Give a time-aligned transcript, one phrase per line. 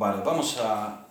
[0.00, 1.06] Vale, vamos a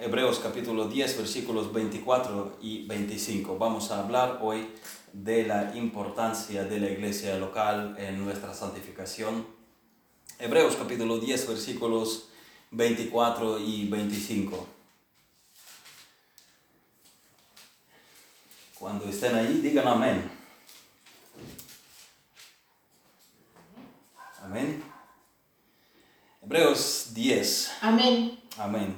[0.00, 3.56] Hebreos capítulo 10, versículos 24 y 25.
[3.56, 4.68] Vamos a hablar hoy
[5.12, 9.46] de la importancia de la iglesia local en nuestra santificación.
[10.40, 12.30] Hebreos capítulo 10, versículos
[12.72, 14.66] 24 y 25.
[18.80, 20.28] Cuando estén ahí, digan amén.
[24.42, 24.95] Amén.
[26.46, 27.72] Hebreos 10.
[27.80, 28.38] Amén.
[28.56, 28.96] Amén.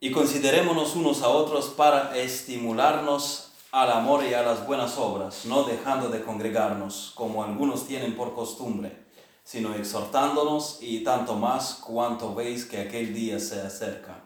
[0.00, 5.62] Y considerémonos unos a otros para estimularnos al amor y a las buenas obras, no
[5.62, 9.06] dejando de congregarnos, como algunos tienen por costumbre,
[9.44, 14.24] sino exhortándonos y tanto más cuanto veis que aquel día se acerca.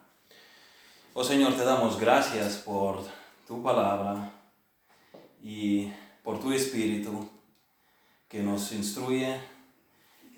[1.12, 3.04] Oh Señor, te damos gracias por
[3.46, 4.32] tu palabra
[5.42, 7.28] y por tu espíritu
[8.26, 9.51] que nos instruye,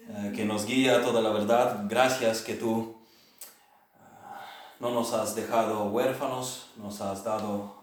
[0.09, 1.87] eh, que nos guía toda la verdad.
[1.89, 2.97] Gracias que tú
[3.99, 4.41] ah,
[4.81, 7.75] no nos has dejado huérfanos, nos has dado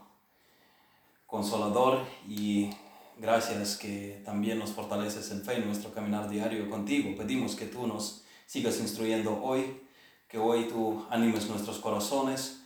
[1.26, 2.70] consolador y
[3.18, 7.16] gracias que también nos fortaleces en fe en nuestro caminar diario contigo.
[7.18, 9.82] Pedimos que tú nos sigas instruyendo hoy,
[10.28, 12.64] que hoy tú animes nuestros corazones,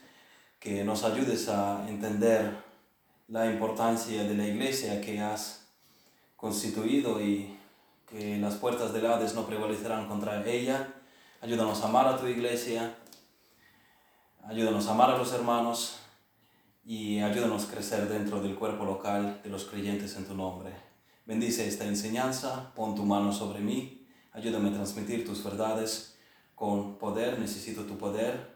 [0.59, 2.57] que nos ayudes a entender
[3.27, 5.67] la importancia de la iglesia que has
[6.35, 7.54] constituido y
[8.07, 10.93] que las puertas del Hades no prevalecerán contra ella.
[11.41, 12.95] Ayúdanos a amar a tu iglesia,
[14.47, 15.99] ayúdanos a amar a los hermanos
[16.83, 20.71] y ayúdanos a crecer dentro del cuerpo local de los creyentes en tu nombre.
[21.25, 26.17] Bendice esta enseñanza, pon tu mano sobre mí, ayúdame a transmitir tus verdades
[26.53, 28.55] con poder, necesito tu poder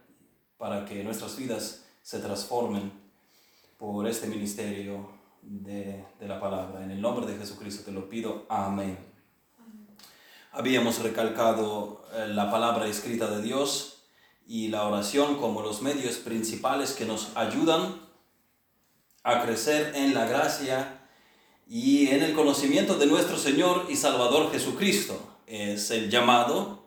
[0.58, 2.92] para que nuestras vidas se transformen
[3.78, 5.10] por este ministerio
[5.42, 6.84] de, la palabra.
[6.84, 8.46] En el nombre de Jesucristo te lo pido.
[8.50, 9.09] Amén.
[10.52, 14.04] Habíamos recalcado eh, la palabra escrita de Dios
[14.48, 18.02] y la oración como los medios principales que nos ayudan
[19.22, 21.08] a crecer en la gracia
[21.68, 25.22] y en el conocimiento de nuestro Señor y Salvador Jesucristo.
[25.46, 26.84] Es el llamado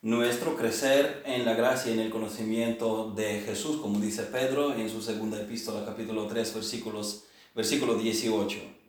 [0.00, 4.88] nuestro crecer en la gracia y en el conocimiento de Jesús, como dice Pedro en
[4.88, 7.24] su segunda epístola, capítulo 3, versículos
[7.56, 8.83] versículo 18.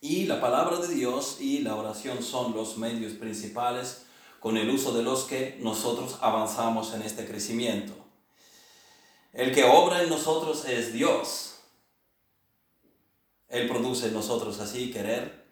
[0.00, 4.06] Y la palabra de Dios y la oración son los medios principales
[4.40, 7.92] con el uso de los que nosotros avanzamos en este crecimiento.
[9.32, 11.60] El que obra en nosotros es Dios.
[13.48, 15.44] Él produce en nosotros así querer,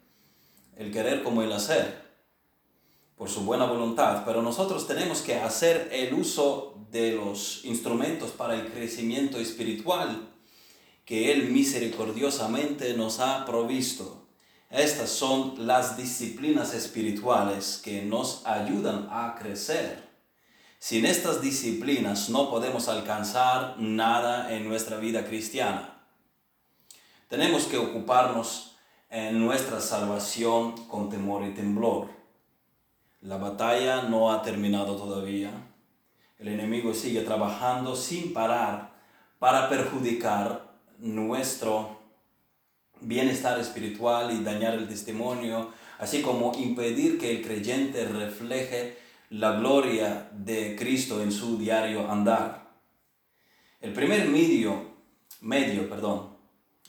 [0.75, 2.09] el querer como el hacer,
[3.15, 8.55] por su buena voluntad, pero nosotros tenemos que hacer el uso de los instrumentos para
[8.55, 10.29] el crecimiento espiritual
[11.05, 14.18] que Él misericordiosamente nos ha provisto.
[14.69, 20.07] Estas son las disciplinas espirituales que nos ayudan a crecer.
[20.77, 25.99] Sin estas disciplinas no podemos alcanzar nada en nuestra vida cristiana.
[27.27, 28.75] Tenemos que ocuparnos
[29.09, 32.07] en nuestra salvación con temor y temblor.
[33.21, 35.51] La batalla no ha terminado todavía.
[36.37, 38.91] El enemigo sigue trabajando sin parar
[39.39, 40.69] para perjudicar
[40.99, 41.98] nuestro
[43.01, 48.97] bienestar espiritual y dañar el testimonio, así como impedir que el creyente refleje
[49.29, 52.69] la gloria de Cristo en su diario andar.
[53.79, 54.95] El primer medio,
[55.41, 56.37] medio, perdón,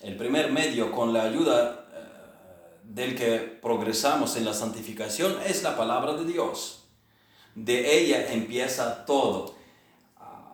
[0.00, 5.76] el primer medio con la ayuda eh, del que progresamos en la santificación es la
[5.76, 6.88] palabra de Dios.
[7.54, 9.59] De ella empieza todo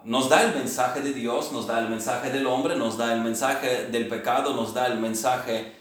[0.07, 3.23] nos da el mensaje de Dios, nos da el mensaje del hombre, nos da el
[3.23, 5.73] mensaje del pecado, nos da el mensaje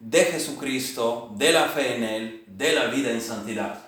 [0.00, 3.78] de Jesucristo, de la fe en Él, de la vida en santidad.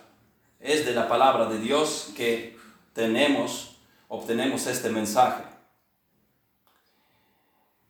[0.60, 2.56] Es de la palabra de Dios que
[2.92, 5.42] tenemos, obtenemos este mensaje.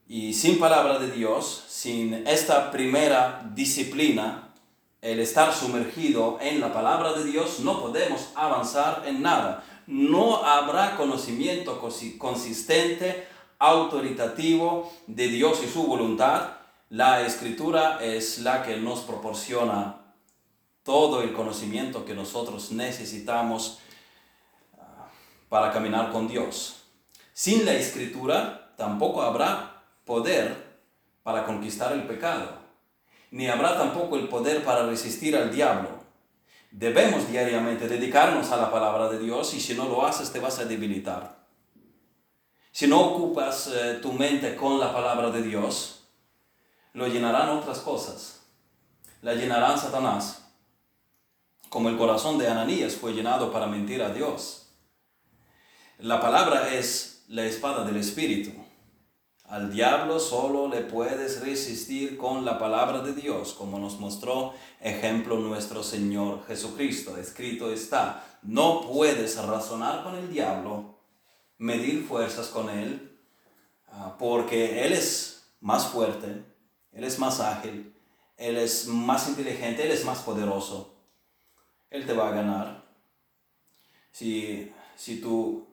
[0.09, 4.49] Y sin palabra de Dios, sin esta primera disciplina,
[5.03, 10.97] el estar sumergido en la palabra de Dios, no podemos avanzar en nada no habrá
[10.97, 11.81] conocimiento
[12.19, 13.27] consistente,
[13.59, 16.53] autoritativo de Dios y su voluntad.
[16.91, 19.97] La escritura es la que nos proporciona
[20.85, 23.81] todo el conocimiento que nosotros necesitamos
[24.79, 25.09] ah,
[25.49, 26.85] para caminar con Dios.
[27.33, 30.79] Sin la escritura tampoco habrá poder
[31.25, 32.59] para conquistar el pecado,
[33.33, 36.00] ni habrá tampoco el poder para resistir al diablo
[36.71, 40.59] Debemos diariamente dedicarnos a la palabra de Dios y si no lo haces te vas
[40.61, 41.41] a debilitar.
[42.71, 46.05] Si no ocupas eh, tu mente con la palabra de Dios,
[46.93, 48.43] lo llenarán otras cosas.
[49.23, 50.37] La llenarán Satanás.
[51.69, 54.73] como el corazón de Ananías fue llenado para mentir a Dios.
[55.99, 58.51] La palabra es la espada del Espíritu.
[59.51, 65.41] Al diablo solo le puedes resistir con la palabra de Dios, como nos mostró ejemplo
[65.41, 67.17] nuestro Señor Jesucristo.
[67.17, 71.01] Escrito está, no puedes razonar con el diablo,
[71.59, 73.19] medir fuerzas con él,
[73.89, 76.45] ah, porque él es más fuerte,
[76.93, 77.93] él es más ágil,
[78.37, 80.95] él es más inteligente, él es más poderoso.
[81.91, 82.85] Él te va a ganar.
[84.13, 85.67] Si, si tú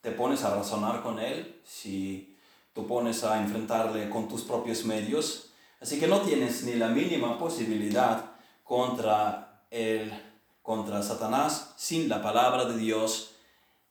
[0.00, 2.33] te pones a razonar con él, si
[2.74, 5.52] tú pones a enfrentarle con tus propios medios.
[5.80, 8.32] Así que no tienes ni la mínima posibilidad
[8.62, 10.12] contra, el,
[10.60, 13.36] contra Satanás sin la palabra de Dios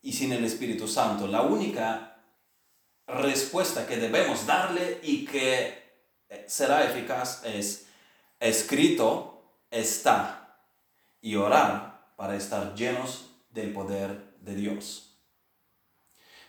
[0.01, 1.27] y sin el Espíritu Santo.
[1.27, 2.17] La única
[3.07, 5.81] respuesta que debemos darle y que
[6.29, 7.87] eh, será eficaz es
[8.39, 9.33] escrito
[9.71, 10.57] está
[11.21, 15.12] y orar para estar llenos del poder de Dios.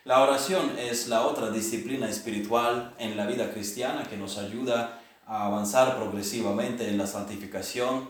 [0.05, 5.47] La oración es la otra disciplina espiritual en la vida cristiana que nos ayuda a
[5.47, 8.07] avanzar progresivamente en la santificación,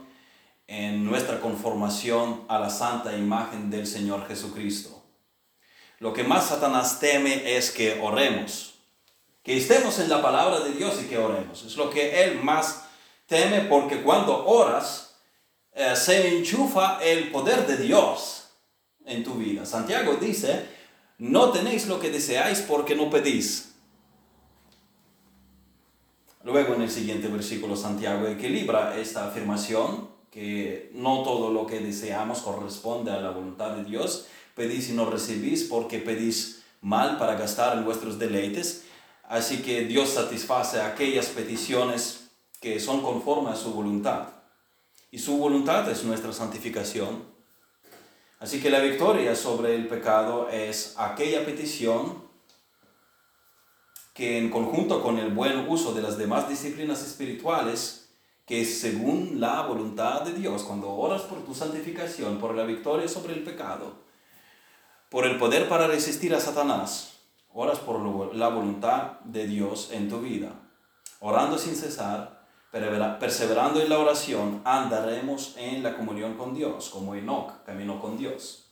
[0.68, 5.06] en nuestra conformación a la santa imagen del Señor Jesucristo.
[6.00, 8.74] Lo que más Satanás teme es que oremos,
[9.42, 11.63] que estemos en la palabra de Dios y que oremos.
[11.63, 12.89] Es lo que él más
[13.25, 15.15] teme porque cuando oras
[15.71, 18.50] eh, se enchufa el poder de Dios
[19.06, 19.65] en tu vida.
[19.65, 20.75] Santiago dice,
[21.18, 23.74] no tenéis lo que deseáis porque no pedís.
[26.44, 32.40] Luego en el siguiente versículo Santiago equilibra esta afirmación que no todo lo que deseamos
[32.40, 34.28] corresponde a la voluntad de Dios.
[34.54, 38.84] Pedís y no recibís porque pedís mal para gastar en vuestros deleites.
[39.24, 42.28] Así que Dios satisface aquellas peticiones
[42.62, 44.28] que son conformes a su voluntad.
[45.10, 47.35] Y su voluntad es nuestra santificación
[48.40, 52.26] Así que la victoria sobre el pecado es aquella petición
[54.14, 58.10] que en conjunto con el buen uso de las demás disciplinas espirituales,
[58.46, 63.34] que según la voluntad de Dios, cuando oras por tu santificación, por la victoria sobre
[63.34, 63.94] el pecado,
[65.10, 67.20] por el poder para resistir a Satanás,
[67.54, 70.52] oras por la voluntad de Dios en tu vida,
[71.20, 72.35] orando sin cesar,
[73.19, 78.66] perseverando en la oración, andaremos en la comunión con Dios, como Enoch caminó con Dios.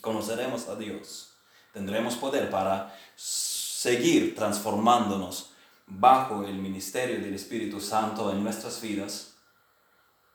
[0.00, 1.32] Conoceremos a Dios.
[1.72, 5.50] Tendremos poder para seguir transformándonos
[5.86, 9.34] bajo el ministerio del Espíritu Santo en nuestras vidas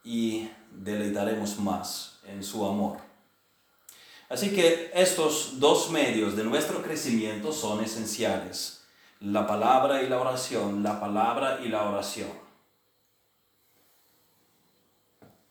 [0.04, 2.98] y deleitaremos más en su amor.
[4.28, 8.83] Así que estos dos medios de nuestro crecimiento son esenciales
[9.24, 12.30] la palabra y la oración, la palabra y la oración.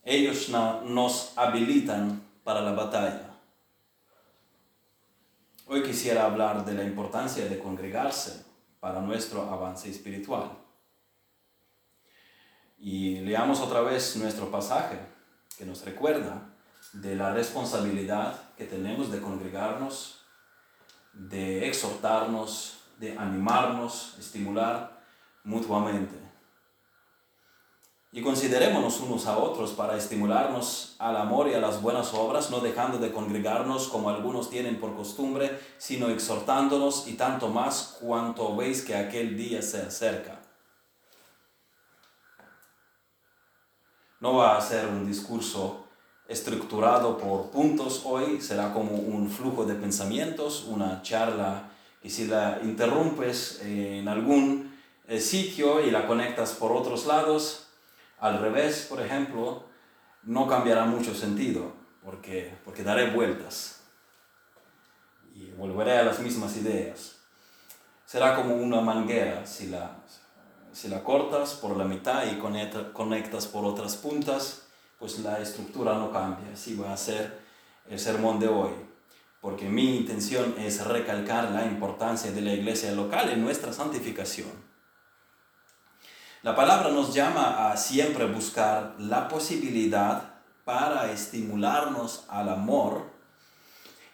[0.04, 3.30] Ellos nos habilitan para la batalla.
[5.66, 8.44] Hoy quisiera hablar de la importancia de congregarse
[8.78, 10.50] para nuestro avance espiritual.
[12.78, 14.98] Y leamos otra vez nuestro pasaje
[15.56, 16.42] que nos recuerda
[16.92, 20.18] de la responsabilidad que tenemos de congregarnos,
[21.14, 25.02] de exhortarnos, de animarnos, estimular
[25.42, 26.14] mutuamente.
[28.12, 32.60] Y considerémonos unos a otros para estimularnos al amor y a las buenas obras, no
[32.60, 38.82] dejando de congregarnos como algunos tienen por costumbre, sino exhortándonos y tanto más cuanto veis
[38.82, 40.38] que aquel día se acerca.
[44.20, 45.86] No va a ser un discurso
[46.28, 51.71] estructurado por puntos hoy, será como un flujo de pensamientos, una charla
[52.02, 57.68] y si la interrumpes en algún eh, sitio y la conectas por otros lados,
[58.18, 59.64] al revés, por ejemplo,
[60.24, 61.72] no cambiará mucho sentido,
[62.04, 63.82] porque, porque daré vueltas
[65.34, 67.16] y volveré a las mismas ideas.
[68.04, 69.96] Será como una manguera, si la,
[70.72, 72.38] si la cortas por la mitad y
[72.92, 74.66] conectas por otras puntas,
[74.98, 76.52] pues la estructura no cambia.
[76.52, 77.40] Así va a ser
[77.88, 78.91] el sermón de hoy
[79.42, 84.52] porque mi intención es recalcar la importancia de la iglesia local en nuestra santificación.
[86.42, 90.34] La palabra nos llama a siempre buscar la posibilidad
[90.64, 93.10] para estimularnos al amor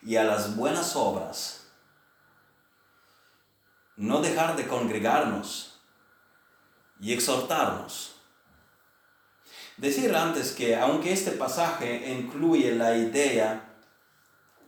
[0.02, 1.66] y a las buenas obras.
[3.96, 5.78] No dejar de congregarnos
[7.00, 8.14] y exhortarnos.
[9.76, 13.67] Decir antes que aunque este pasaje incluye la idea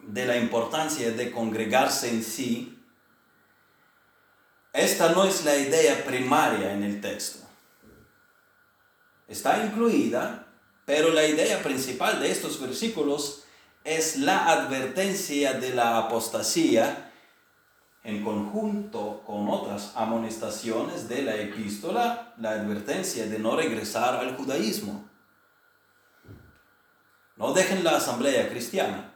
[0.07, 2.79] de la importancia de congregarse en sí,
[4.73, 7.47] esta no es la idea primaria en el texto.
[9.29, 10.47] Está incluida,
[10.87, 13.45] Pero la idea principal de estos versículos
[13.85, 17.13] es la advertencia de la apostasía
[18.03, 25.09] en conjunto con otras amonestaciones de la epístola, la advertencia de no regresar al judaísmo.
[27.37, 29.10] No dejen la asamblea cristiana.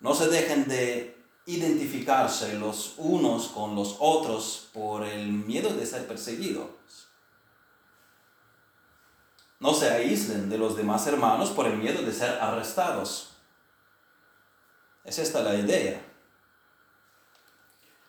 [0.00, 1.16] No se dejen de
[1.46, 6.68] identificarse los unos con los otros por el miedo de ser perseguidos.
[9.58, 13.32] No se aíslen de los demás hermanos por el miedo de ser arrestados.
[15.04, 16.00] Es esta la idea.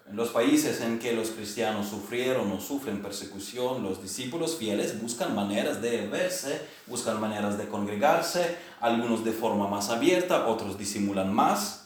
[0.07, 5.33] En los países en que los cristianos sufrieron o sufren persecución, los discípulos fieles buscan
[5.33, 11.80] maneras de verse, buscan maneras de congregarse, algunos de forma más abierta, otros disimulan más.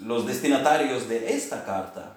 [0.00, 2.16] Los destinatarios de esta carta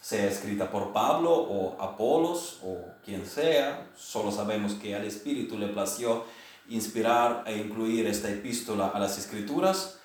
[0.00, 5.68] sea escrita por Pablo o Apolos o quien sea, solo sabemos que al Espíritu le
[5.68, 6.24] plació
[6.68, 9.98] inspirar e incluir esta epístola a las Escrituras.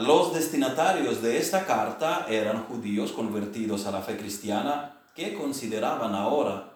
[0.00, 6.72] Los destinatarios de esta carta eran judíos convertidos a la fe cristiana que consideraban ahora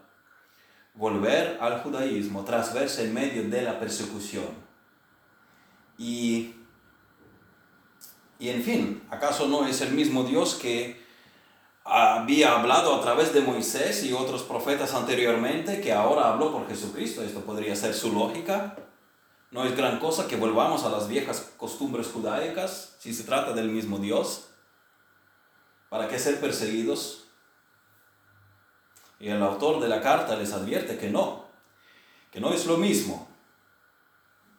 [0.95, 4.64] volver al judaísmo tras verse en medio de la persecución.
[5.99, 6.55] Y,
[8.38, 11.07] y en fin, ¿acaso no es el mismo Dios que
[11.88, 17.23] había hablado a través de Moisés y otros profetas anteriormente, que ahora habló por Jesucristo.
[17.23, 18.76] Esto podría ser su lógica.
[19.52, 23.69] No es gran cosa que volvamos a las viejas costumbres judaicas si se trata del
[23.69, 24.49] mismo Dios.
[25.88, 27.28] ¿Para qué ser perseguidos?
[29.21, 31.45] Y el autor de la carta les advierte que no,
[32.33, 33.28] que no es lo mismo,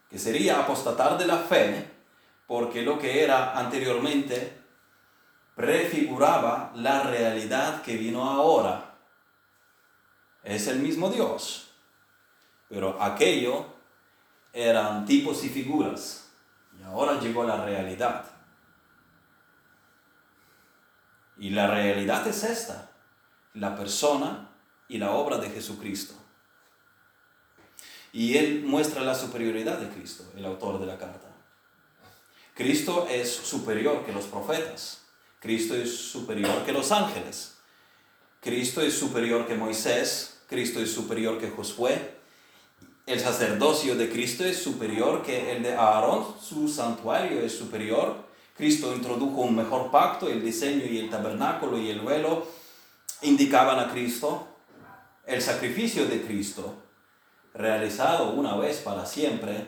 [0.10, 1.92] que sería apostatar de la fe,
[2.48, 4.58] porque lo que era anteriormente
[5.56, 8.96] prefiguraba la realidad que vino ahora.
[10.44, 11.72] Es el mismo Dios,
[12.70, 13.66] pero aquello
[14.54, 16.32] eran tipos y figuras,
[16.80, 18.26] y ahora llegó la realidad.
[21.38, 22.92] Y la realidad es esta,
[23.54, 24.50] la persona
[24.88, 26.16] y la obra de Jesucristo.
[28.14, 31.27] Y él muestra la superioridad de Cristo, el autor de la carta.
[32.58, 35.04] Cristo es superior que los profetas.
[35.40, 37.56] Cristo es superior que los ángeles.
[38.42, 40.40] Cristo es superior que Moisés.
[40.48, 42.16] Cristo es superior que Josué.
[43.06, 46.26] El sacerdocio de Cristo es superior que el de Aarón.
[46.42, 48.26] Su santuario es superior.
[48.56, 50.28] Cristo introdujo un mejor pacto.
[50.28, 52.48] El diseño y el tabernáculo y el velo
[53.22, 54.48] indicaban a Cristo.
[55.28, 56.74] El sacrificio de Cristo,
[57.54, 59.68] realizado una vez para siempre,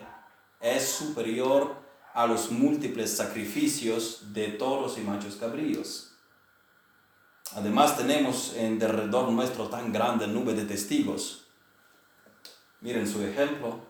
[0.60, 1.79] es superior
[2.14, 6.12] a los múltiples sacrificios de toros y machos cabríos.
[7.54, 11.46] Además tenemos en derredor nuestro tan grande nube de testigos.
[12.80, 13.80] Miren su ejemplo,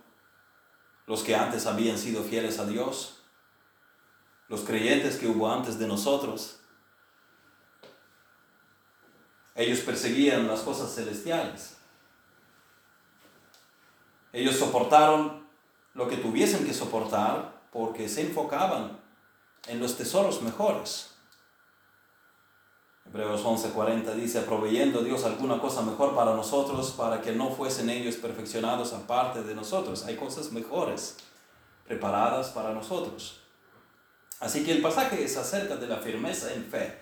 [1.07, 3.23] los que antes habían sido fieles a Dios,
[4.49, 6.61] los creyentes que hubo antes de nosotros.
[9.55, 11.77] Ellos perseguían las cosas celestiales.
[14.33, 15.47] Ellos soportaron
[15.95, 18.99] lo que tuviesen que soportar porque se enfocaban
[19.67, 21.11] en los tesoros mejores.
[23.07, 28.17] Hebreos 11:40 dice, proveyendo Dios alguna cosa mejor para nosotros, para que no fuesen ellos
[28.17, 30.05] perfeccionados aparte de nosotros.
[30.05, 31.17] Hay cosas mejores
[31.87, 33.41] preparadas para nosotros.
[34.39, 36.99] Así que el pasaje es acerca de la firmeza en fe.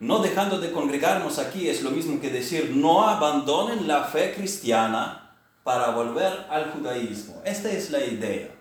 [0.00, 5.34] No dejando de congregarnos aquí es lo mismo que decir, no abandonen la fe cristiana
[5.62, 7.42] para volver al judaísmo.
[7.44, 8.55] Esta es la idea.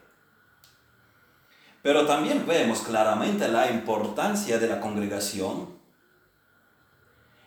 [1.86, 5.70] Pero también vemos claramente la importancia de la congregación,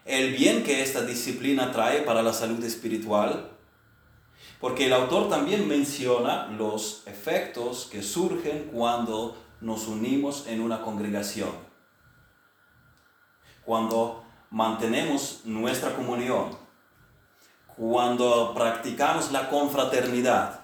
[0.05, 3.51] el bien que esta disciplina trae para la salud espiritual,
[4.61, 11.51] porque el autor también menciona los efectos que surgen cuando nos unimos en una congregación,
[13.65, 16.57] cuando mantenemos nuestra comunión,
[17.77, 20.61] cuando practicamos la confraternidad,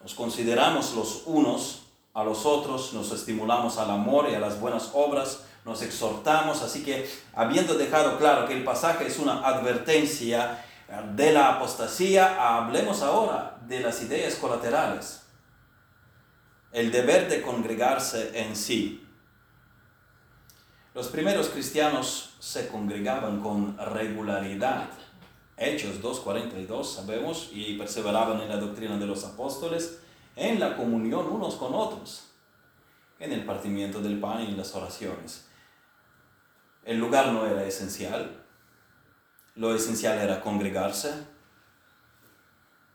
[0.00, 1.82] nos consideramos los unos
[2.18, 6.62] a los otros, nos estimulamos al amor y a las buenas obras, nos exhortamos.
[6.62, 10.64] Así que, habiendo dejado claro que el pasaje es una advertencia
[11.14, 15.22] de la apostasía, hablemos ahora de las ideas colaterales.
[16.72, 19.06] El deber de congregarse en sí.
[20.94, 24.88] Los primeros cristianos se congregaban con regularidad.
[25.56, 30.00] Hechos 2.42 sabemos y perseveraban en la doctrina de los apóstoles
[30.38, 32.30] en la comunión unos con otros,
[33.18, 35.48] en el partimiento del pan y en las oraciones.
[36.84, 38.44] El lugar no era esencial,
[39.56, 41.12] lo esencial era congregarse.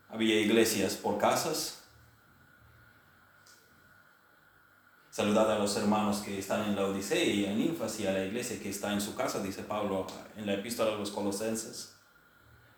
[0.09, 1.83] había iglesias por casas.
[5.09, 8.23] Saludad a los hermanos que están en la Odisea y en Ninfas y a la
[8.23, 10.07] iglesia que está en su casa, dice Pablo
[10.37, 11.95] en la epístola a los colosenses.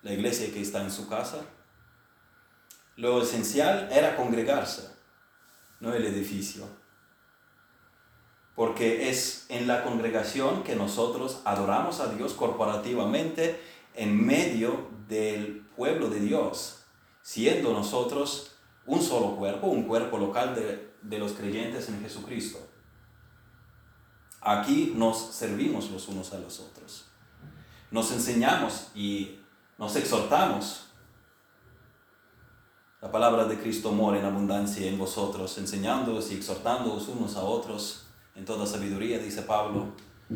[0.01, 1.45] La iglesia que está en su casa.
[2.95, 4.89] Lo esencial era congregarse,
[5.79, 6.65] no el edificio.
[8.55, 13.59] Porque es en la congregación que nosotros adoramos a Dios corporativamente
[13.93, 16.85] en medio del pueblo de Dios
[17.25, 18.51] siendo nosotros
[18.85, 22.59] un solo cuerpo, un cuerpo local de, los creyentes en Jesucristo.
[24.41, 27.05] Aquí nos servimos los unos a los otros.
[27.89, 29.39] Nos enseñamos y
[29.79, 30.91] nos exhortamos.
[33.01, 38.07] La palabra de Cristo mora en abundancia en vosotros, enseñándoos y exhortándoos unos a otros
[38.35, 39.87] en toda sabiduría, dice Pablo.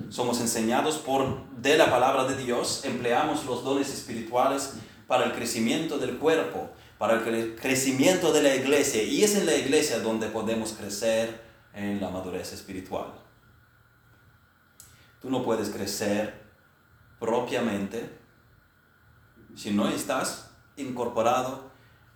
[0.09, 4.73] Somos enseñados por de la palabra de Dios, empleamos los dones espirituales
[5.07, 9.03] para el crecimiento del cuerpo, para el crecimiento de la iglesia.
[9.03, 11.41] Y es en la iglesia donde podemos crecer
[11.73, 13.13] en la madurez espiritual.
[15.21, 16.43] Tú no puedes crecer
[17.19, 18.19] propiamente
[19.55, 21.68] si no estás incorporado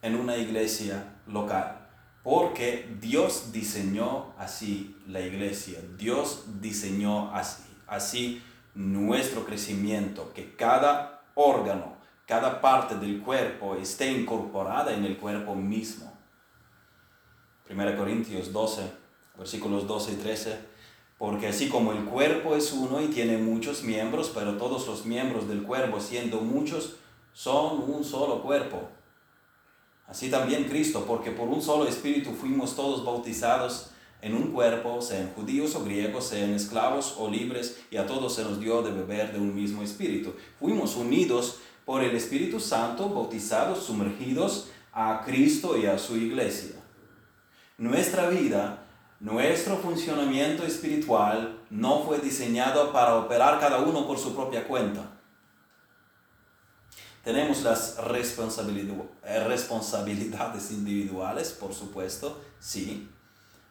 [0.03, 1.87] en una iglesia local.
[2.21, 5.79] Porque Dios diseñó así la iglesia.
[5.97, 7.63] Dios diseñó así.
[7.87, 8.43] Así
[8.75, 11.93] nuestro crecimiento, que cada órgano
[12.25, 16.11] cada parte del cuerpo esté incorporada en el cuerpo mismo.
[17.69, 18.81] 1 Corintios 12,
[19.37, 20.59] versículos 12 y 13.
[21.17, 25.47] Porque así como el cuerpo es uno y tiene muchos miembros, pero todos los miembros
[25.47, 26.95] del cuerpo, siendo muchos,
[27.33, 28.89] son un solo cuerpo.
[30.07, 33.89] Así también Cristo, porque por un solo espíritu fuimos todos bautizados
[34.21, 38.43] en un cuerpo, sean judíos o griegos, sean esclavos o libres, y a todos se
[38.43, 40.33] nos dio de beber de un mismo espíritu.
[40.59, 46.75] Fuimos unidos por el Espíritu Santo, bautizados, sumergidos a Cristo y a su iglesia.
[47.77, 48.85] Nuestra vida,
[49.19, 55.12] nuestro funcionamiento espiritual no fue diseñado para operar cada uno por su propia cuenta.
[57.23, 58.03] Tenemos las eh,
[59.47, 63.09] responsabilidades individuales, por supuesto, sí,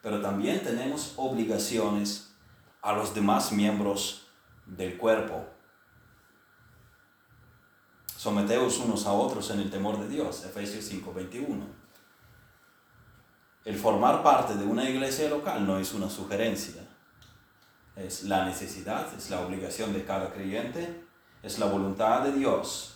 [0.00, 2.32] pero también tenemos obligaciones
[2.80, 4.26] a los demás miembros
[4.64, 5.44] del cuerpo.
[8.16, 11.66] Someteos unos a otros en el temor de Dios, Efesios 5:21.
[13.64, 16.82] El formar parte de una iglesia local no es una sugerencia,
[17.96, 21.04] es la necesidad, es la obligación de cada creyente,
[21.42, 22.91] es la voluntad de Dios.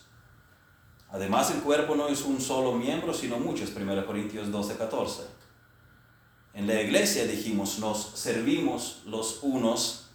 [1.16, 5.22] Además, el cuerpo no es un solo miembro, sino muchos, 1 Corintios 12:14.
[6.52, 10.11] En la iglesia dijimos, nos servimos los unos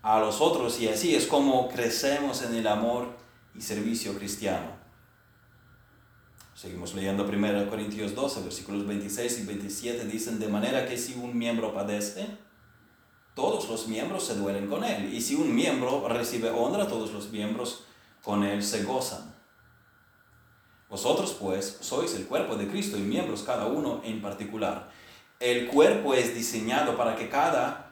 [0.00, 3.16] a los otros y así es como crecemos en el amor
[3.56, 4.78] y servicio cristiano.
[6.54, 11.36] Seguimos leyendo 1 Corintios 12, versículos 26 y 27 dicen, de manera que si un
[11.36, 12.28] miembro padece,
[13.34, 15.12] todos los miembros se duelen con él.
[15.12, 17.84] Y si un miembro recibe honra, todos los miembros
[18.22, 19.27] con él se gozan.
[20.88, 24.90] Vosotros pues sois el cuerpo de Cristo y miembros cada uno en particular.
[25.38, 27.90] El cuerpo es diseñado para que cada,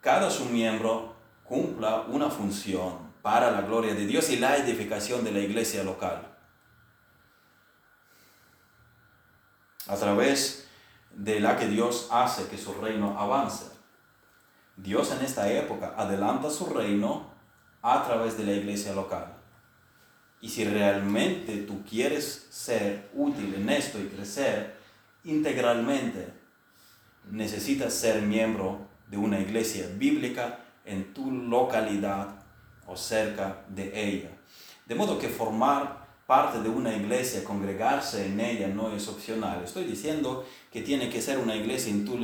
[0.00, 1.14] cada su miembro
[1.44, 6.36] cumpla una función para la gloria de Dios y la edificación de la iglesia local.
[9.86, 10.68] A través
[11.14, 13.66] de la que Dios hace que su reino avance.
[14.76, 17.30] Dios en esta época adelanta su reino
[17.82, 19.37] a través de la iglesia local.
[20.40, 24.76] Y si realmente tú quieres ser útil en esto y crecer
[25.24, 26.28] integralmente,
[27.30, 32.28] necesitas ser miembro de una iglesia bíblica en tu localidad
[32.86, 34.30] o cerca de ella.
[34.86, 39.62] De modo que formar parte de una iglesia, congregarse en ella no es opcional.
[39.64, 42.18] Estoy diciendo que tiene que ser una iglesia en tu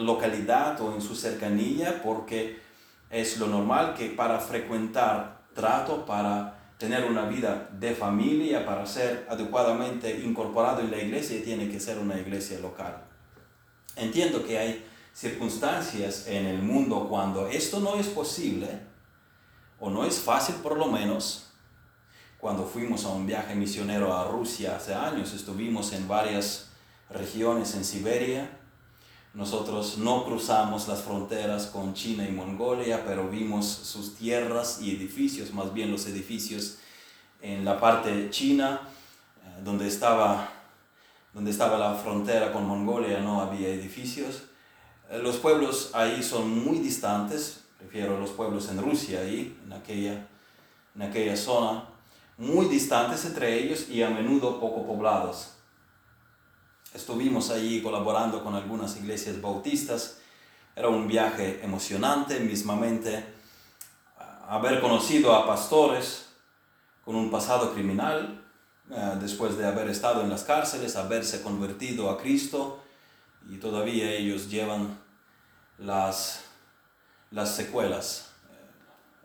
[0.00, 2.58] localidad o en su cercanía porque
[3.10, 9.26] es lo normal que para frecuentar trato, para tener una vida de familia, para ser
[9.28, 13.04] adecuadamente incorporado en la iglesia, tiene que ser una iglesia local.
[13.96, 18.80] Entiendo que hay circunstancias en el mundo cuando esto no es posible,
[19.78, 21.52] o no es fácil por lo menos.
[22.38, 26.70] Cuando fuimos a un viaje misionero a Rusia hace años, estuvimos en varias
[27.10, 28.58] regiones en Siberia.
[29.34, 35.52] Nosotros no cruzamos las fronteras con China y Mongolia, pero vimos sus tierras y edificios,
[35.52, 36.78] más bien los edificios
[37.40, 38.80] en la parte china,
[39.44, 40.52] eh, donde estaba,
[41.32, 44.42] donde estaba la frontera con Mongolia, no había edificios.
[45.08, 50.28] Eh, los pueblos ahí son muy distantes, Prefiero los pueblos en Rusia, ahí, en aquella,
[50.94, 51.88] en aquella zona,
[52.36, 55.54] muy distantes entre ellos y a menudo poco poblados.
[56.92, 60.18] Estuvimos allí colaborando con algunas iglesias bautistas.
[60.74, 63.24] Era un viaje emocionante, mismamente
[64.48, 66.26] haber conocido a pastores
[67.04, 68.44] con un pasado criminal,
[68.90, 72.80] eh, después de haber estado en las cárceles, haberse convertido a Cristo
[73.48, 74.98] y todavía ellos llevan
[75.78, 76.42] las,
[77.30, 78.32] las secuelas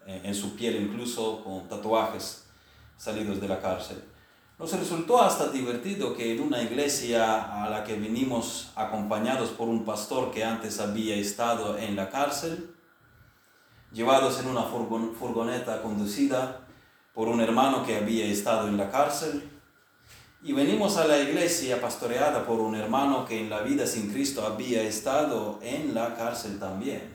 [0.05, 2.45] eh, en su piel, incluso con tatuajes
[2.95, 4.03] salidos de la cárcel.
[4.57, 9.83] Nos resultó hasta divertido que en una iglesia a la que vinimos acompañados por un
[9.83, 12.73] pastor que antes había estado en la cárcel,
[13.91, 16.65] llevados en una furgoneta conducida
[17.13, 19.43] por un hermano que había estado en la cárcel,
[20.41, 24.45] y venimos a la iglesia pastoreada por un hermano que en la vida sin Cristo
[24.45, 27.13] había estado en la cárcel también.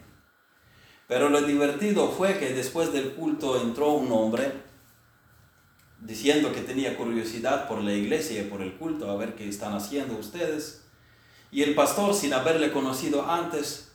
[1.09, 4.68] Pero lo divertido fue que después del culto entró un hombre
[6.00, 9.74] diciendo que tenía curiosidad por la iglesia y por el culto, a ver qué están
[9.74, 10.82] haciendo ustedes.
[11.50, 13.92] Y el pastor, sin haberle conocido antes,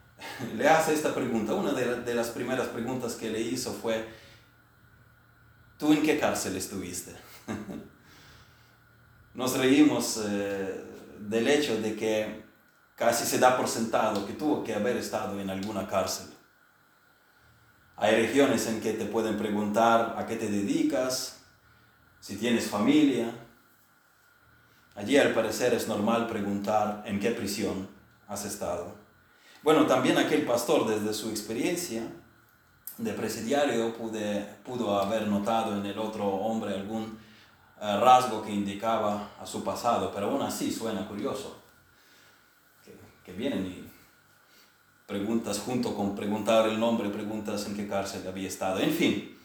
[0.56, 1.54] le hace esta pregunta.
[1.54, 4.06] Una de, las primeras preguntas que le hizo fue,
[5.78, 7.12] ¿tú en qué cárcel estuviste?
[9.34, 10.84] Nos reímos eh,
[11.20, 12.42] del hecho de que
[12.94, 16.26] casi se da por sentado que tuvo que haber estado en alguna cárcel.
[17.96, 21.41] Hay regiones en que te pueden preguntar a qué te dedicas,
[22.22, 23.34] si tienes familia.
[24.94, 27.88] Allí al parecer es normal preguntar en qué prisión
[28.28, 28.94] has estado.
[29.62, 32.02] Bueno, también aquel pastor desde su experiencia
[32.96, 37.18] de presidiario pudo haber notado en el otro hombre algún
[37.80, 41.60] eh, rasgo que indicaba a su pasado, pero aún así suena curioso.
[42.84, 43.84] Que, que vienen y
[45.06, 48.78] preguntas junto con preguntar el nombre, preguntas en qué cárcel había estado.
[48.78, 49.36] En fin,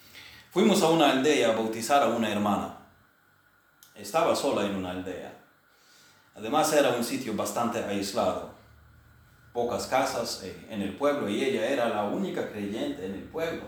[0.52, 2.78] Fuimos a una aldea a bautizar a una hermana.
[3.96, 5.38] Estaba sola en una aldea.
[6.36, 8.52] Además era un sitio bastante aislado.
[9.54, 13.64] Pocas casas eh, en el pueblo y ella era la única creyente en el pueblo.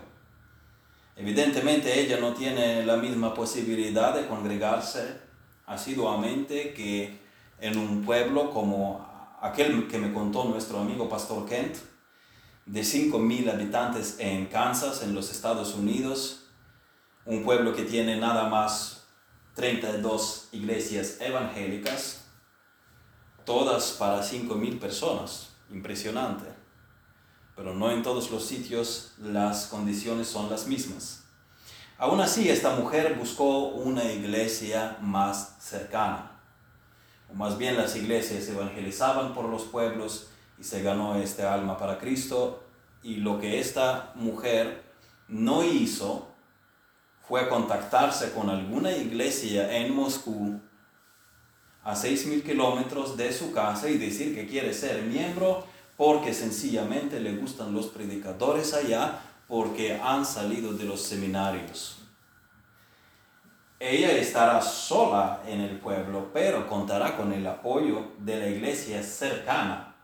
[1.16, 5.20] Evidentemente ella no tiene la misma posibilidad de congregarse
[5.66, 7.20] asiduamente que
[7.60, 9.06] en un pueblo como
[9.42, 11.76] aquel que me contó nuestro amigo Pastor Kent,
[12.66, 16.39] de 5.000 habitantes en Kansas, en los Estados Unidos,
[17.24, 19.04] un pueblo que tiene nada más
[19.54, 22.24] 32 iglesias evangélicas,
[23.44, 25.50] todas para 5.000 personas.
[25.70, 26.46] Impresionante.
[27.54, 31.24] Pero no en todos los sitios las condiciones son las mismas.
[31.98, 36.40] Aún así, esta mujer buscó una iglesia más cercana.
[37.30, 40.28] O más bien las iglesias evangelizaban por los pueblos
[40.58, 42.64] y se ganó este alma para Cristo.
[43.02, 44.82] Y lo que esta mujer
[45.28, 46.29] no hizo
[47.30, 50.60] fue contactarse con alguna iglesia en Moscú
[51.84, 55.64] a 6.000 kilómetros de su casa y decir que quiere ser miembro
[55.96, 61.98] porque sencillamente le gustan los predicadores allá porque han salido de los seminarios.
[63.78, 69.94] Ella estará sola en el pueblo, pero contará con el apoyo de la iglesia cercana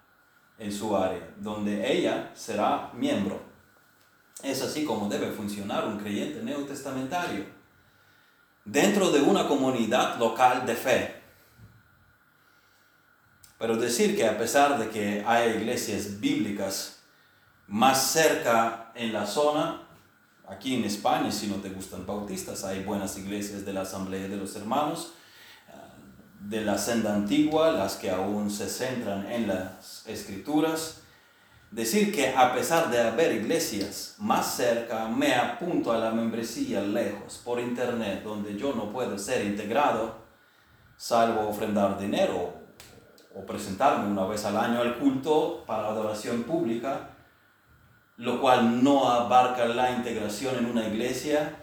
[0.61, 3.46] en su área, donde ella será miembro.
[4.47, 7.45] Es así como debe funcionar un creyente neotestamentario.
[8.65, 11.17] Dentro de una comunidad local de fe.
[13.59, 17.01] Pero decir que a pesar de que hay iglesias bíblicas
[17.67, 19.83] más cerca en la zona,
[20.47, 24.37] aquí en España, si no te gustan bautistas, hay buenas iglesias de la Asamblea de
[24.37, 25.15] los Hermanos,
[25.69, 25.73] eh,
[26.39, 31.03] de la senda antigua, las que aún se centran en las escrituras,
[31.77, 37.43] Decir que a pesar de haber iglesias más cerca, me apunto a la membresía lejos,
[37.45, 40.17] por internet, donde yo no puedo ser integrado,
[40.97, 42.55] salvo ofrendar dinero
[43.35, 47.11] o presentarme una vez al año al culto para adoración pública,
[48.17, 51.57] lo cual no abarca la integración en una iglesia,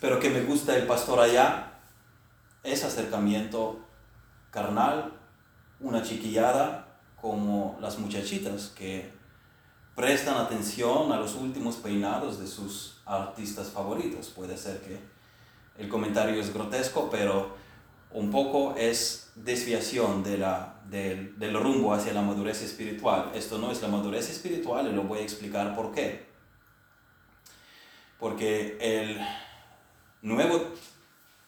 [0.00, 1.74] pero que me gusta el pastor allá,
[2.64, 3.78] es acercamiento
[4.50, 5.12] carnal,
[5.78, 6.83] una chiquillada,
[7.24, 9.10] como las muchachitas que
[9.94, 14.28] prestan atención a los últimos peinados de sus artistas favoritos.
[14.28, 14.98] Puede ser que
[15.78, 17.56] el comentario es grotesco, pero
[18.10, 23.32] un poco es desviación de la, del, del rumbo hacia la madurez espiritual.
[23.34, 26.26] Esto no es la madurez espiritual y lo voy a explicar por qué.
[28.20, 29.18] Porque el
[30.20, 30.74] Nuevo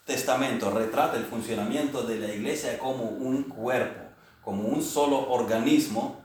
[0.06, 4.05] Testamento retrata el funcionamiento de la iglesia como un cuerpo
[4.46, 6.22] como un solo organismo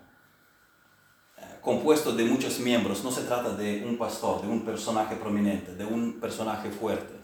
[1.37, 3.03] eh, compuesto de muchos miembros.
[3.03, 7.19] No se trata de un pastor, de un personaje prominente, de un personaje fuerte.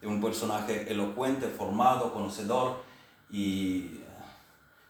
[0.00, 2.82] de un personaje elocuente, formado, conocedor
[3.30, 4.00] y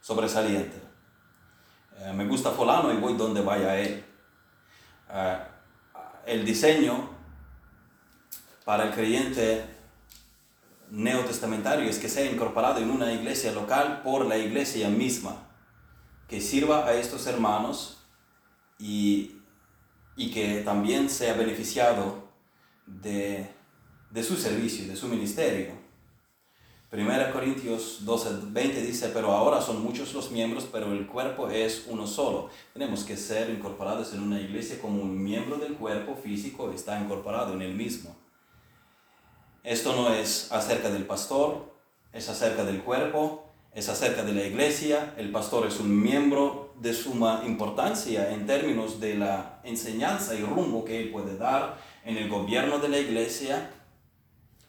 [0.00, 0.80] sobresaliente.
[1.98, 4.04] Eh, me gusta fulano y voy donde vaya él.
[5.12, 5.38] Eh,
[6.26, 7.10] el diseño
[8.64, 9.64] para el creyente
[10.90, 15.49] neotestamentario es que sea incorporado en una iglesia local por la iglesia misma,
[16.30, 17.98] que sirva a estos hermanos
[18.78, 19.32] y,
[20.16, 22.22] y que también sea beneficiado
[22.86, 23.50] de,
[24.10, 25.72] de su servicio, de su ministerio.
[26.92, 31.86] 1 Corintios 12, 20 dice, pero ahora son muchos los miembros, pero el cuerpo es
[31.88, 32.48] uno solo.
[32.74, 37.54] Tenemos que ser incorporados en una iglesia como un miembro del cuerpo físico está incorporado
[37.54, 38.16] en el mismo.
[39.64, 41.74] Esto no es acerca del pastor,
[42.12, 45.14] es acerca del cuerpo, es acerca de la iglesia.
[45.16, 50.84] El pastor es un miembro de suma importancia en términos de la enseñanza y rumbo
[50.84, 53.70] que él puede dar en el gobierno de la iglesia,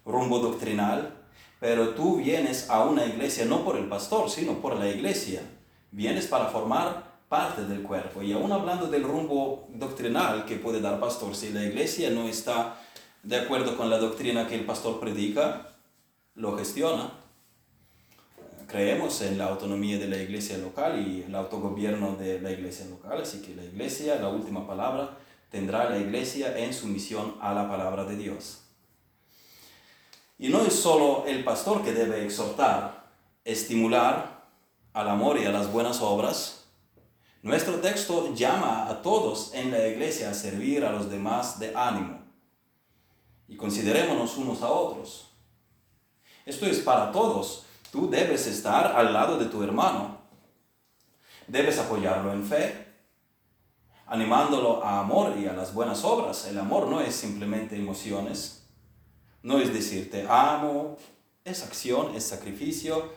[0.05, 1.21] rumbo doctrinal
[1.61, 5.43] pero tú vienes a una iglesia no por el pastor, sino por la iglesia.
[5.91, 8.23] Vienes para formar parte del cuerpo.
[8.23, 12.81] Y aún hablando del rumbo doctrinal que puede dar pastor, si la iglesia no está
[13.21, 15.75] de acuerdo con la doctrina que el pastor predica,
[16.33, 17.11] lo gestiona.
[18.71, 23.21] Creemos en la autonomía de la iglesia local y el autogobierno de la iglesia local,
[23.21, 25.17] así que la iglesia, la última palabra,
[25.49, 28.61] tendrá la iglesia en sumisión a la palabra de Dios.
[30.39, 33.11] Y no es solo el pastor que debe exhortar,
[33.43, 34.47] estimular
[34.93, 36.63] al amor y a las buenas obras.
[37.41, 42.21] Nuestro texto llama a todos en la iglesia a servir a los demás de ánimo.
[43.49, 45.27] Y considerémonos unos a otros.
[46.45, 47.65] Esto es para todos.
[47.91, 50.19] Tú debes estar al lado de tu hermano.
[51.47, 52.87] Debes apoyarlo en fe,
[54.07, 56.47] animándolo a amor y a las buenas obras.
[56.47, 58.61] El amor no es simplemente emociones
[59.43, 60.97] no es decir, te amo,
[61.43, 63.11] es acción, es sacrificio,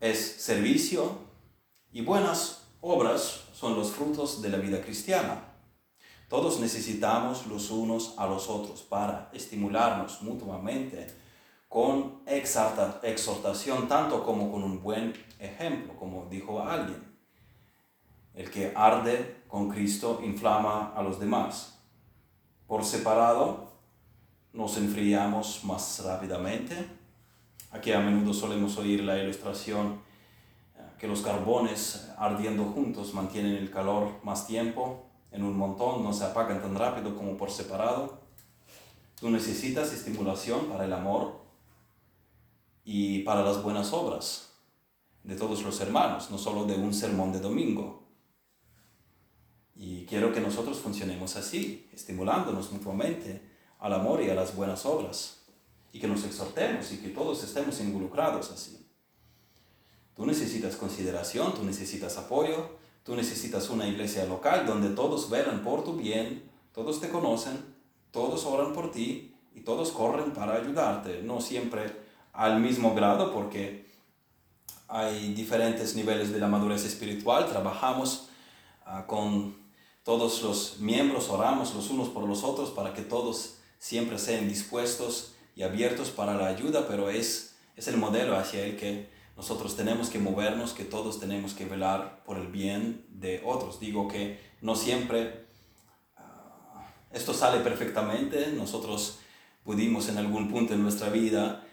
[0.00, 1.18] es servicio
[1.92, 5.44] y buenas obras son los frutos de la vida cristiana.
[6.28, 11.12] Todos necesitamos los unos a los otros para estimularnos mutuamente
[11.70, 17.00] con exhortación, tanto como con un buen ejemplo, como dijo alguien.
[18.34, 21.78] El que arde con Cristo inflama a los demás.
[22.66, 23.70] Por separado,
[24.52, 26.74] nos enfriamos más rápidamente.
[27.70, 30.00] Aquí a menudo solemos oír la ilustración
[30.76, 36.12] eh, que los carbones ardiendo juntos mantienen el calor más tiempo, en un montón, no
[36.12, 38.18] se apagan tan rápido como por separado.
[39.20, 41.39] Tú necesitas estimulación para el amor
[42.84, 44.50] y para las buenas obras
[45.22, 48.04] de todos los hermanos, no solo de un sermón de domingo.
[49.74, 53.42] Y quiero que nosotros funcionemos así, estimulándonos mutuamente
[53.78, 55.42] al amor y a las buenas obras.
[55.92, 58.86] Y que nos exhortemos y que todos estemos involucrados así.
[60.14, 65.82] Tú necesitas consideración, tú necesitas apoyo, tú necesitas una iglesia local donde todos velan por
[65.82, 67.58] tu bien, todos te conocen,
[68.10, 71.22] todos oran por ti y todos corren para ayudarte.
[71.22, 73.90] No siempre al mismo grado porque
[74.88, 77.46] hay diferentes niveles de la madurez espiritual.
[77.48, 78.28] Trabajamos
[78.84, 79.56] ah, con
[80.04, 85.34] todos los miembros, oramos los unos por los otros para que todos siempre sean dispuestos
[85.54, 90.10] y abiertos para la ayuda, pero es, es el modelo hacia el que nosotros tenemos
[90.10, 93.78] que movernos, que todos tenemos que velar por el bien de otros.
[93.78, 95.46] Digo que no siempre
[96.16, 99.20] ah, esto sale perfectamente, nosotros
[99.62, 101.64] pudimos en algún punto en nuestra vida,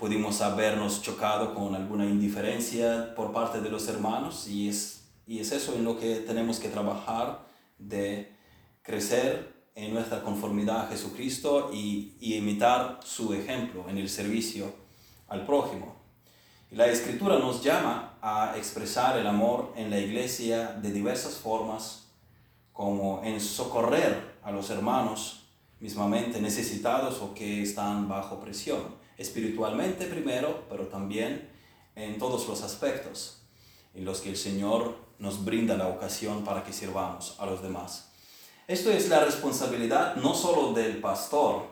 [0.00, 5.52] pudimos habernos chocado con alguna indiferencia por parte de los hermanos y es, y es
[5.52, 7.46] eso en lo que tenemos que trabajar
[7.78, 8.34] de
[8.80, 14.72] crecer en nuestra conformidad a Jesucristo y, imitar su ejemplo en el servicio
[15.28, 15.96] al prójimo.
[16.70, 22.06] Y la escritura nos llama a expresar el amor en la iglesia de diversas formas,
[22.72, 25.44] como en socorrer a los hermanos
[25.78, 31.50] mismamente necesitados o que están bajo presión, espiritualmente primero, pero también
[31.94, 33.42] en todos los aspectos
[33.94, 38.10] en los que el Señor nos brinda la ocasión para que sirvamos a los demás.
[38.66, 41.66] Esto es la responsabilidad no solo del pastor,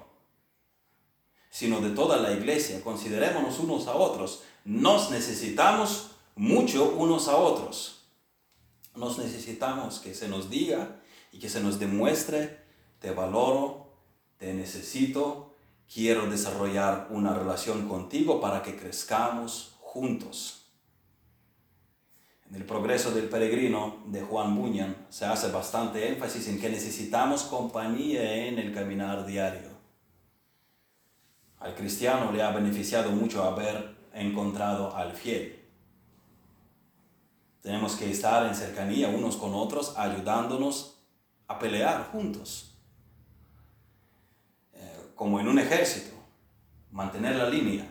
[1.49, 2.83] sino de toda la iglesia.
[2.83, 4.43] Considerémonos unos a otros.
[4.65, 8.03] Nos necesitamos mucho unos a otros.
[8.95, 11.01] Nos necesitamos que se nos diga
[11.33, 12.61] y que se nos demuestre,
[12.99, 13.93] te valoro,
[14.39, 15.48] te necesito,
[15.93, 20.67] quiero desarrollar una relación contigo para que crezcamos juntos.
[22.49, 27.43] En el progreso del peregrino de Juan Bunyan se hace bastante énfasis en que necesitamos
[27.43, 29.69] compañía en el caminar diario.
[31.59, 35.59] Al cristiano le ha beneficiado mucho haber encontrado al fiel.
[37.61, 41.01] Tenemos que estar en cercanía unos con otros, ayudándonos
[41.49, 42.68] a pelear juntos.
[45.19, 46.17] Eh, como en un ejército,
[46.93, 47.87] mantener la línea.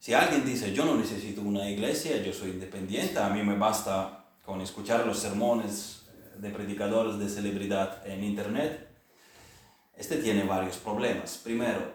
[0.00, 4.24] Si alguien dice, yo no necesito una iglesia, yo soy independiente, a mí me basta
[4.44, 6.02] con escuchar los sermones
[6.38, 8.88] de predicadores de celebridad en internet,
[9.96, 11.38] este tiene varios problemas.
[11.44, 11.92] Primero,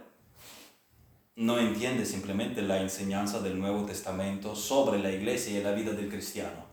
[1.36, 6.10] no entiende simplemente la enseñanza del Nuevo Testamento sobre la iglesia y la vida del
[6.10, 6.64] cristiano.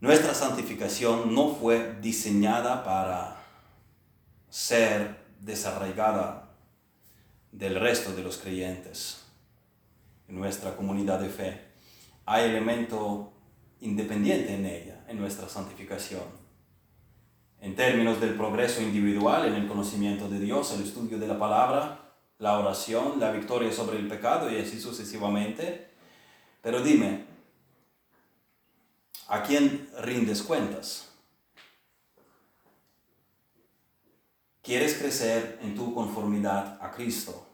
[0.00, 3.39] Nuestra santificación no fue diseñada para
[4.50, 6.50] ser desarraigada
[7.52, 9.24] del resto de los creyentes
[10.28, 11.60] en nuestra comunidad de fe.
[12.26, 13.32] Hay elemento
[13.80, 16.22] independiente en ella, en nuestra santificación.
[17.60, 22.14] En términos del progreso individual en el conocimiento de Dios, el estudio de la palabra,
[22.38, 25.90] la oración, la victoria sobre el pecado y así sucesivamente.
[26.62, 27.24] Pero dime,
[29.28, 31.09] ¿a quién rindes cuentas?
[34.62, 37.46] Quieres crecer en tu conformidad a Cristo,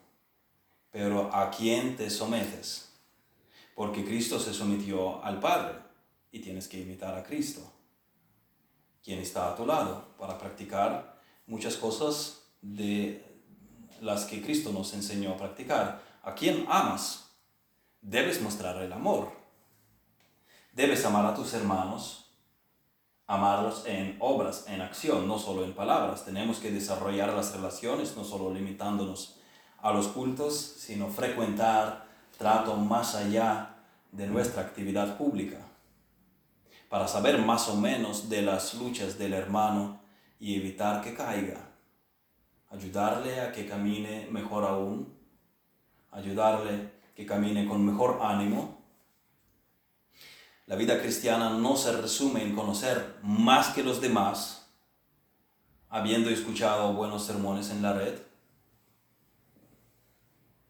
[0.90, 2.92] pero ¿a quién te sometes?
[3.74, 5.78] Porque Cristo se sometió al Padre
[6.32, 7.60] y tienes que imitar a Cristo.
[9.04, 13.24] ¿Quién está a tu lado para practicar muchas cosas de
[14.00, 16.02] las que Cristo nos enseñó a practicar.
[16.22, 17.30] ¿A quién amas?
[18.00, 19.32] Debes mostrar el amor.
[20.72, 22.25] Debes amar a tus hermanos,
[23.26, 26.24] amarlos en obras, en acción, no solo en palabras.
[26.24, 29.40] Tenemos que desarrollar las relaciones, no solo limitándonos
[29.78, 32.06] a los cultos, sino frecuentar
[32.38, 33.76] trato más allá
[34.12, 35.58] de nuestra actividad pública,
[36.88, 40.00] para saber más o menos de las luchas del hermano
[40.38, 41.66] y evitar que caiga
[42.70, 45.14] ayudarle a que camine mejor aún,
[46.10, 48.85] ayudarle que camine con mejor ánimo.
[50.66, 54.66] La vida cristiana no se resume en conocer más que los demás,
[55.88, 58.18] habiendo escuchado buenos sermones en la red.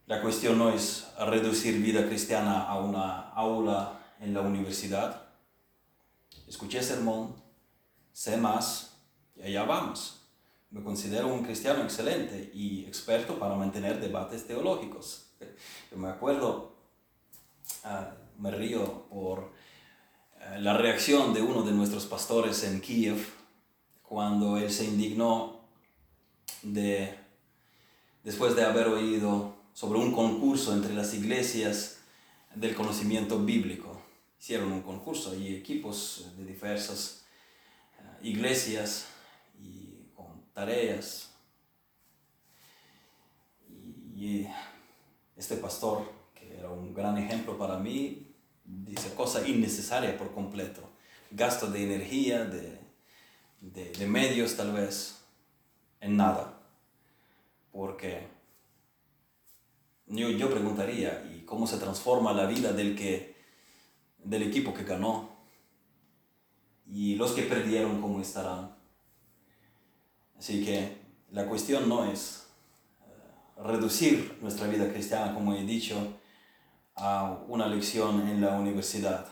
[0.04, 5.22] La cuestión no es reducir vida cristiana a una aula en la universidad.
[6.46, 7.34] Escuché sermón,
[8.12, 8.98] sé más
[9.34, 10.28] y allá vamos.
[10.68, 15.30] Me considero un cristiano excelente y experto para mantener debates teológicos.
[15.90, 16.76] Yo me acuerdo,
[17.82, 19.55] ah, me río por
[20.58, 23.26] la reacción de uno de nuestros pastores en Kiev
[24.02, 25.60] cuando él se indignó
[26.62, 27.14] de,
[28.22, 31.98] después de haber oído sobre un concurso entre las iglesias
[32.54, 34.00] del conocimiento bíblico.
[34.40, 37.24] Hicieron un concurso y equipos de diversas
[37.98, 39.06] ah, iglesias
[40.56, 41.30] tareas.
[44.14, 44.46] Y,
[45.36, 48.25] este pastor, que era un gran ejemplo para mí,
[48.66, 50.82] dice cosa innecesaria por completo.
[51.30, 52.78] Gasto de energía, de,
[53.60, 55.22] de, medios tal vez,
[56.00, 56.60] en nada.
[57.72, 58.28] Porque
[60.06, 63.36] yo, yo preguntaría, ¿y cómo se transforma la vida del, que,
[64.22, 65.36] del equipo que ganó?
[66.86, 68.76] Y los que perdieron, ¿cómo estarán?
[70.38, 70.98] Así que
[71.32, 72.46] la cuestión no es
[73.00, 75.96] eh, reducir nuestra vida cristiana, como he dicho,
[76.96, 79.26] a una lección en la universidad.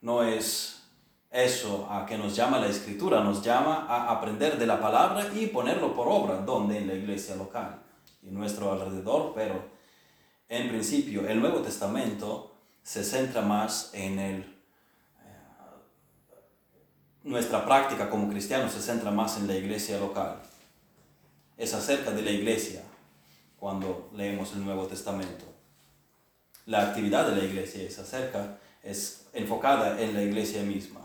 [0.00, 0.82] No es
[1.30, 5.46] eso a que nos llama la escritura, nos llama a aprender de la palabra y
[5.48, 7.82] ponerlo por obra, donde en la iglesia local
[8.22, 9.62] y nuestro alrededor, pero
[10.48, 14.56] en principio el Nuevo Testamento se centra más en el
[17.24, 20.40] nuestra práctica como cristianos se centra más en la iglesia local.
[21.56, 22.82] Es acerca de la iglesia
[23.58, 25.55] cuando leemos el Nuevo Testamento.
[26.66, 31.00] La actividad de la iglesia es acerca, es enfocada en la iglesia misma.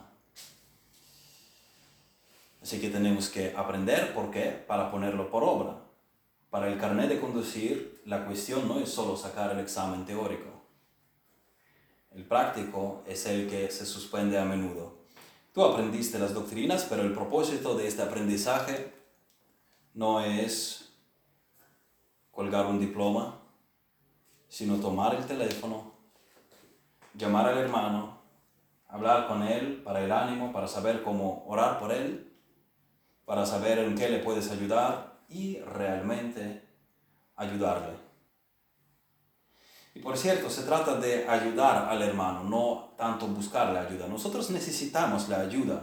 [2.64, 5.78] Así que tenemos que aprender por qué, para ponerlo por obra.
[6.50, 10.50] Para el carnet de conducir, la cuestión no es solo sacar el examen teórico.
[12.10, 14.98] El práctico es el que se suspende a menudo.
[15.54, 18.92] Tú aprendiste las doctrinas, pero el propósito de este aprendizaje
[19.94, 20.92] no es
[22.32, 23.41] colgar un diploma,
[24.52, 25.94] sino tomar el teléfono,
[27.14, 28.18] llamar al hermano,
[28.90, 32.34] hablar con él para el ánimo, para saber cómo orar por él,
[33.24, 36.68] para saber en qué le puedes ayudar y realmente
[37.38, 37.94] ayudarle.
[39.96, 44.06] Y por cierto, se trata de ayudar al hermano, no tanto buscar la ayuda.
[44.08, 45.82] Nosotros necesitamos la ayuda.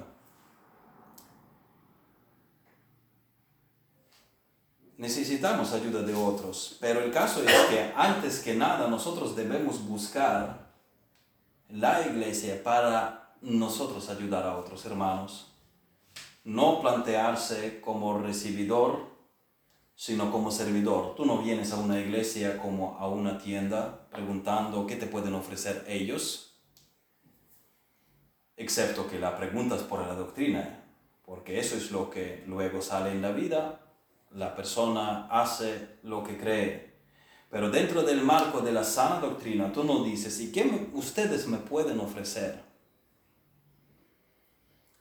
[4.98, 10.72] Necesitamos ayuda de otros, pero el caso es que antes que nada nosotros debemos buscar
[11.68, 15.52] la iglesia para nosotros ayudar a otros hermanos.
[16.42, 19.06] No plantearse como recibidor,
[19.94, 21.14] sino como servidor.
[21.14, 25.84] Tú no vienes a una iglesia como a una tienda preguntando qué te pueden ofrecer
[25.86, 26.58] ellos,
[28.56, 30.84] excepto que la preguntas por la doctrina,
[31.24, 33.84] porque eso es lo que luego sale en la vida
[34.32, 36.88] la persona hace lo que cree.
[37.50, 41.58] Pero dentro del marco de la sana doctrina, tú no dices, ¿y qué ustedes me
[41.58, 42.62] pueden ofrecer?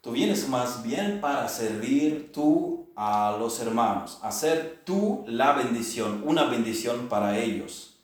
[0.01, 6.45] Tú vienes más bien para servir tú a los hermanos, hacer tú la bendición, una
[6.45, 7.99] bendición para ellos.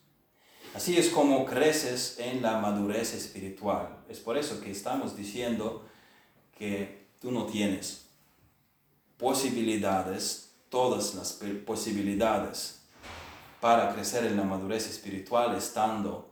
[0.76, 4.04] Así es como creces en la madurez espiritual.
[4.10, 5.86] Es por eso que estamos diciendo
[6.58, 8.08] que tú no tienes
[9.18, 12.82] posibilidades todas las posibilidades
[13.62, 16.32] para crecer en la madurez espiritual estando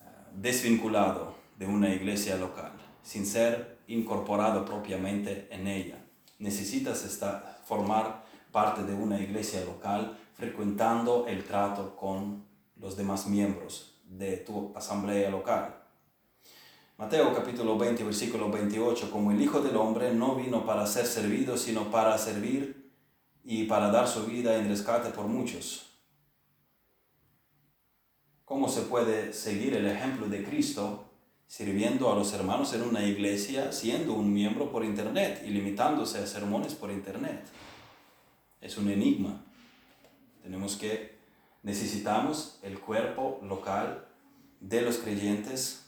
[0.00, 0.04] eh,
[0.34, 6.02] desvinculado de una iglesia local, sin ser incorporado propiamente en ella.
[6.38, 12.46] Necesitas estar, formar parte de una iglesia local frecuentando el trato con
[12.76, 15.76] los demás miembros de tu asamblea local.
[16.96, 21.58] Mateo capítulo 20, versículo 28, como el Hijo del Hombre no vino para ser servido,
[21.58, 22.79] sino para servir
[23.44, 25.86] y para dar su vida en rescate por muchos.
[28.44, 31.04] ¿Cómo se puede seguir el ejemplo de Cristo
[31.46, 36.26] sirviendo a los hermanos en una iglesia siendo un miembro por internet y limitándose a
[36.26, 37.44] sermones por internet?
[38.60, 39.42] Es un enigma.
[40.42, 41.18] Tenemos que,
[41.62, 44.06] necesitamos el cuerpo local
[44.60, 45.86] de los creyentes,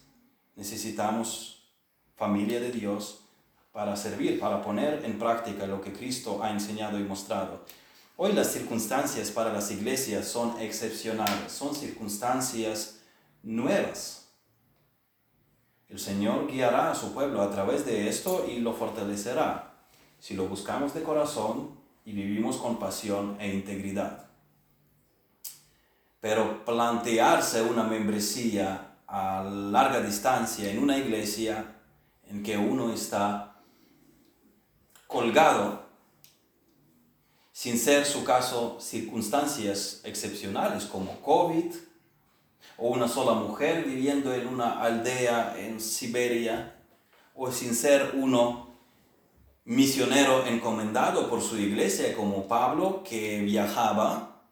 [0.57, 1.69] necesitamos
[2.15, 3.22] familia de Dios
[3.73, 7.65] para servir, para poner en práctica lo que Cristo ha enseñado y mostrado.
[8.17, 13.01] Hoy las circunstancias para las iglesias son excepcionales, son circunstancias
[13.43, 14.29] nuevas.
[15.89, 19.73] El Señor guiará a su pueblo a través de esto y lo fortalecerá
[20.19, 21.71] si lo buscamos de corazón
[22.05, 24.27] y vivimos con pasión e integridad.
[26.21, 31.75] Pero plantearse una membresía a larga distancia en una iglesia
[32.29, 33.52] en que uno está
[35.13, 35.83] colgado,
[37.53, 41.67] sin ser su caso circunstancias excepcionales como COVID
[42.79, 46.75] o una sola mujer viviendo en una aldea en Siberia
[47.35, 48.71] o sin ser uno
[49.65, 54.43] misionero encomendado por su iglesia como Pablo que viajaba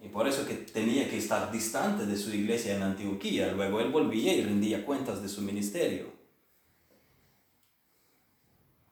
[0.00, 3.52] y por eso que tenía que estar distante de su iglesia en Antioquía.
[3.52, 6.13] Luego él volvía y rendía cuentas de su ministerio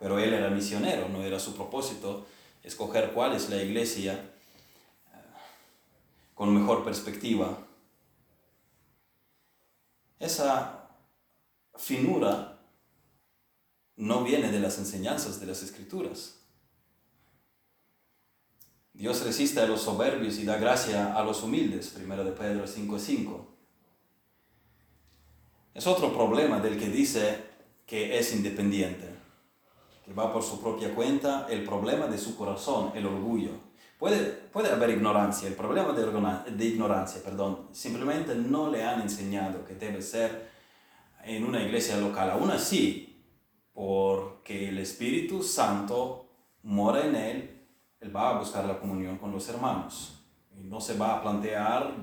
[0.03, 2.27] pero él era misionero, no era su propósito
[2.65, 5.17] escoger cuál es la iglesia eh,
[6.35, 7.57] con mejor perspectiva.
[10.19, 10.89] Esa
[11.77, 12.59] finura
[13.95, 16.41] no viene de las enseñanzas de las escrituras.
[18.93, 23.47] Dios resiste a los soberbios y da gracia a los humildes, primero de Pedro 5.5.
[25.75, 27.53] Es otro problema del que dice
[27.87, 29.12] que es independiente
[30.05, 33.51] que va por su propia cuenta, el problema de su corazón, el orgullo.
[33.99, 34.19] Puede,
[34.53, 39.75] puede haber ignorancia, el problema de, de ignorancia, perdón, simplemente no le han enseñado que
[39.75, 40.51] debe ser
[41.25, 42.31] en una iglesia local.
[42.31, 43.25] Aún así,
[43.73, 46.27] porque el Espíritu Santo
[46.63, 47.67] mora en él,
[48.01, 50.19] él va a buscar la comunión con los hermanos.
[50.59, 51.95] Y no se va a plantear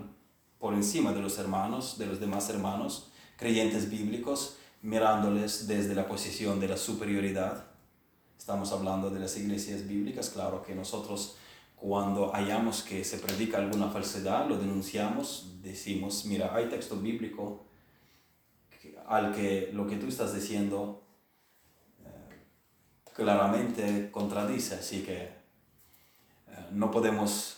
[0.58, 6.60] por encima de los hermanos, de los demás hermanos, creyentes bíblicos, mirándoles desde la posición
[6.60, 7.69] de la superioridad,
[8.40, 11.36] Estamos hablando de las iglesias bíblicas, claro que nosotros
[11.76, 17.66] cuando hallamos que se predica alguna falsedad, lo denunciamos, decimos, mira, hay texto bíblico
[19.08, 21.04] al que lo que tú estás diciendo
[22.06, 22.46] eh,
[23.14, 25.32] claramente contradice, así que eh,
[26.72, 27.58] no podemos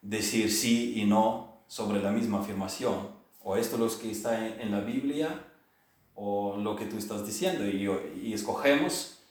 [0.00, 3.10] decir sí y no sobre la misma afirmación,
[3.44, 5.44] o esto es lo que está en, la Biblia,
[6.14, 7.86] o lo que tú estás diciendo, y,
[8.28, 9.21] y escogemos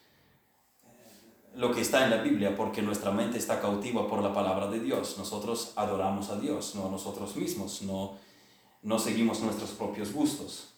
[1.55, 4.79] lo que está en la Biblia porque nuestra mente está cautiva por la palabra de
[4.79, 5.17] Dios.
[5.17, 8.17] Nosotros adoramos a Dios, no a nosotros mismos, no,
[8.81, 10.73] no seguimos nuestros propios gustos.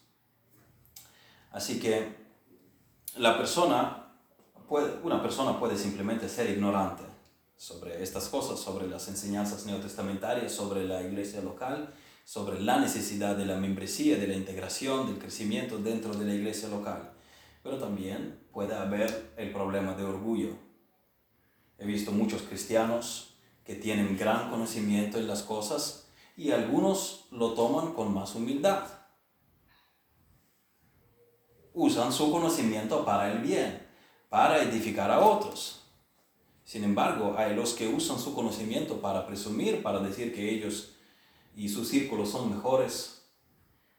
[1.52, 2.16] Así que
[3.16, 4.08] la persona
[4.68, 7.04] puede, una persona puede simplemente ser ignorante
[7.56, 11.94] sobre estas cosas, sobre las enseñanzas neotestamentarias, sobre la iglesia local,
[12.24, 16.68] sobre la necesidad de la membresía, de la integración, del crecimiento dentro de la iglesia
[16.68, 17.12] local.
[17.62, 20.63] Pero también puede haber el problema de orgullo,
[21.78, 27.92] He visto muchos cristianos que tienen gran conocimiento en las cosas y algunos lo toman
[27.94, 28.86] con más humildad.
[31.72, 33.86] Usan su conocimiento para el bien,
[34.28, 35.82] para edificar a otros.
[36.64, 40.94] Sin embargo, hay los que usan su conocimiento para presumir, para decir que ellos
[41.56, 43.22] y sus círculos son mejores.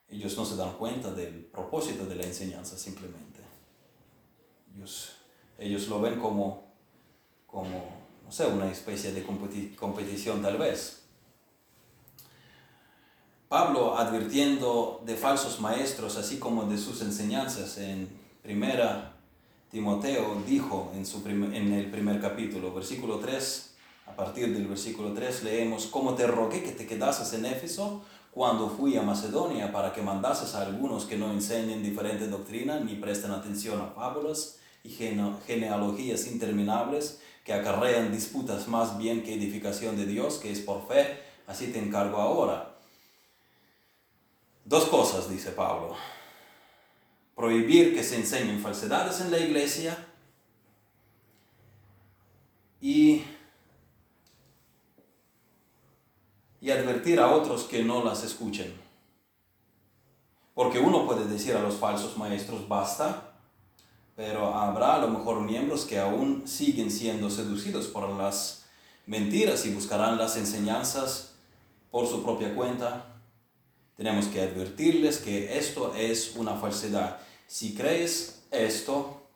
[0.07, 3.39] Ellos no se dan cuenta del propósito de la enseñanza simplemente.
[4.75, 5.13] Ellos,
[5.57, 6.64] ellos lo ven como,
[7.55, 7.85] como,
[8.25, 11.03] no sé, una especie de competición tal vez.
[13.47, 18.09] Pablo advirtiendo de falsos maestros, así como de sus enseñanzas en
[18.43, 19.13] primera
[19.71, 23.75] Timoteo dijo en, su en el primer capítulo, versículo 3,
[24.07, 28.69] a partir del versículo 3 leemos, como te rogué que te quedases en Éfeso cuando
[28.69, 33.31] fui a Macedonia para que mandases a algunos que no enseñen diferente doctrina ni presten
[33.31, 40.39] atención a fábulas y genealogías interminables que acarrean disputas más bien que edificación de Dios,
[40.39, 42.75] que es por fe, así te encargo ahora.
[44.65, 45.95] Dos cosas, dice Pablo
[47.35, 50.07] prohibir que se enseñen falsedades en la iglesia
[52.79, 53.23] y,
[56.61, 58.73] y advertir a otros que no las escuchen.
[60.53, 63.34] Porque uno puede decir a los falsos maestros, basta,
[64.15, 68.65] pero habrá a lo mejor miembros que aún siguen siendo seducidos por las
[69.05, 71.33] mentiras y buscarán las enseñanzas
[71.91, 73.05] por su propia cuenta.
[73.97, 79.27] Tenemos que advertirles que esto es una falsedad si crees esto,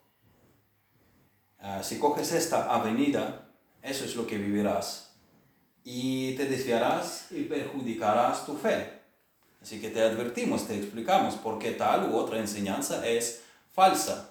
[1.60, 3.52] ah, si coges esta avenida,
[3.82, 5.12] eso es lo que vivirás.
[5.84, 9.00] Y te desviarás y perjudicarás tu fe.
[9.62, 13.42] Así que te advertimos, te explicamos por qué tal u otra enseñanza es
[13.74, 14.29] falsa.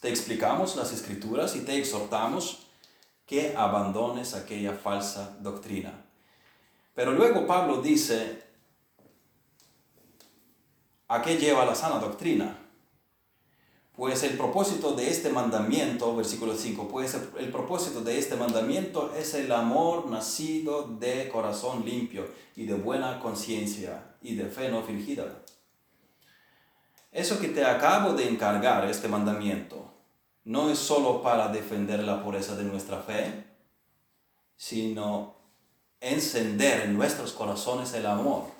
[0.00, 2.66] Te explicamos las escrituras y te exhortamos
[3.26, 6.04] que abandones aquella falsa doctrina.
[6.94, 8.48] Pero luego Pablo dice,
[11.10, 12.58] ¿A qué lleva la sana doctrina?
[13.96, 19.32] Pues el propósito de este mandamiento, versículo 5, pues el propósito de este mandamiento es
[19.32, 25.42] el amor nacido de corazón limpio y de buena conciencia y de fe no fingida.
[27.10, 29.92] Eso que te acabo de encargar, este mandamiento,
[30.44, 33.44] no es solo para defender la pureza de nuestra fe,
[34.56, 35.34] sino
[36.00, 38.58] encender en nuestros corazones el amor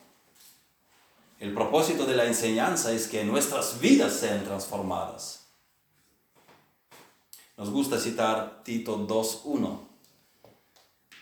[1.41, 5.47] el propósito de la enseñanza es que nuestras vidas sean transformadas.
[7.57, 9.79] Nos gusta citar Tito 2.1,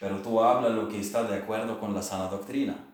[0.00, 2.85] pero tú hablas lo que está de acuerdo con la sana doctrina.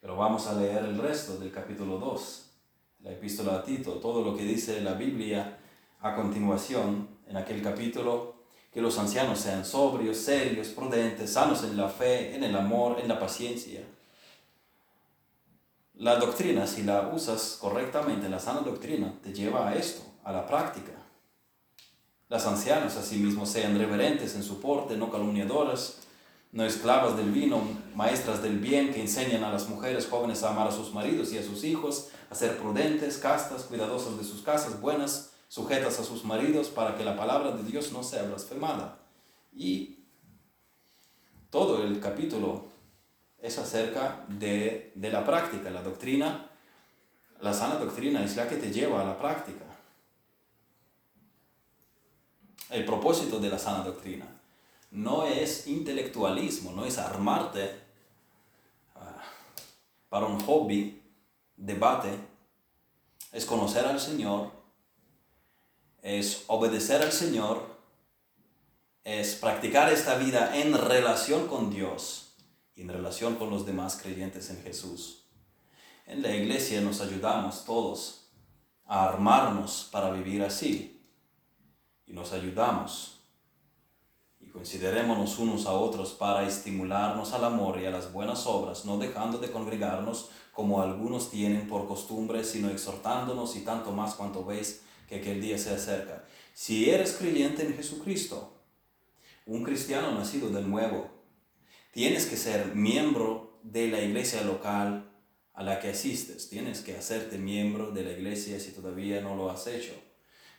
[0.00, 2.46] Pero vamos a leer el resto del capítulo 2,
[3.00, 5.58] la epístola a Tito, todo lo que dice la Biblia
[6.00, 8.34] a continuación en aquel capítulo,
[8.72, 13.08] que los ancianos sean sobrios, serios, prudentes, sanos en la fe, en el amor, en
[13.08, 13.82] la paciencia
[16.00, 20.46] la doctrina, si la usas correctamente, la sana doctrina, te lleva a esto, a la
[20.46, 20.92] práctica.
[22.30, 25.98] Las ancianas asimismo sean reverentes en su porte, no calumniadoras,
[26.52, 27.62] no esclavas del vino,
[27.94, 31.38] maestras del bien que enseñan a las mujeres jóvenes a amar a sus maridos y
[31.38, 36.24] a sus hijos, a ser prudentes, castas, cuidadosas de sus casas, buenas, sujetas a sus
[36.24, 38.98] maridos, para que la palabra de Dios no sea blasfemada.
[39.52, 40.00] Y
[41.50, 42.66] todo el capítulo
[43.38, 45.70] es acerca de, la práctica.
[45.70, 46.50] La doctrina,
[47.40, 49.64] la sana doctrina es la que te lleva a la práctica.
[52.70, 54.39] El propósito de la sana doctrina
[54.90, 57.78] no es intelectualismo, no es armarte
[58.94, 59.22] ah,
[60.08, 61.02] para un hobby,
[61.56, 62.10] debate,
[63.32, 64.50] es conocer al Señor,
[66.02, 67.78] es obedecer al Señor,
[69.04, 72.30] es practicar esta vida en relación con Dios
[72.80, 75.24] en relación con los demás creyentes en Jesús.
[76.06, 78.30] En la iglesia nos ayudamos todos
[78.86, 81.04] a armarnos para vivir así
[82.06, 83.19] y nos ayudamos
[84.52, 89.38] considerémonos unos a otros para estimularnos al amor y a las buenas obras, no dejando
[89.38, 95.16] de congregarnos como algunos tienen por costumbre, sino exhortándonos y tanto más cuanto veis que
[95.16, 96.24] aquel día se acerca.
[96.54, 98.54] Si eres creyente en Jesucristo,
[99.46, 101.20] un cristiano nacido de nuevo,
[101.92, 105.10] Tienes que ser miembro de la iglesia local
[105.54, 106.48] a la que asistes.
[106.48, 109.92] Tienes que hacerte miembro de la iglesia si todavía no lo has hecho.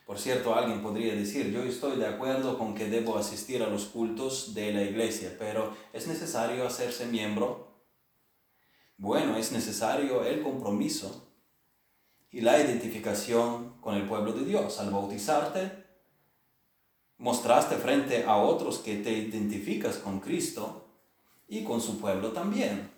[0.06, 3.86] Por cierto, alguien podría decir, yo estoy de acuerdo con que debo asistir a los
[3.86, 7.72] cultos de la iglesia, pero ¿es necesario hacerse miembro?
[8.96, 11.28] Bueno, es necesario el compromiso
[12.30, 14.78] y la identificación con el pueblo de Dios.
[14.78, 15.84] Al bautizarte,
[17.18, 20.86] mostraste frente a otros que te identificas con Cristo
[21.48, 22.91] y con su pueblo también.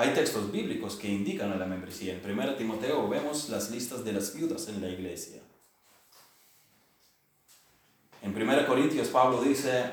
[0.00, 2.14] Hay textos bíblicos que indican a la membresía.
[2.14, 5.42] En 1 Timoteo vemos las listas de las viudas en la iglesia.
[8.22, 9.92] En 1 Corintios Pablo dice,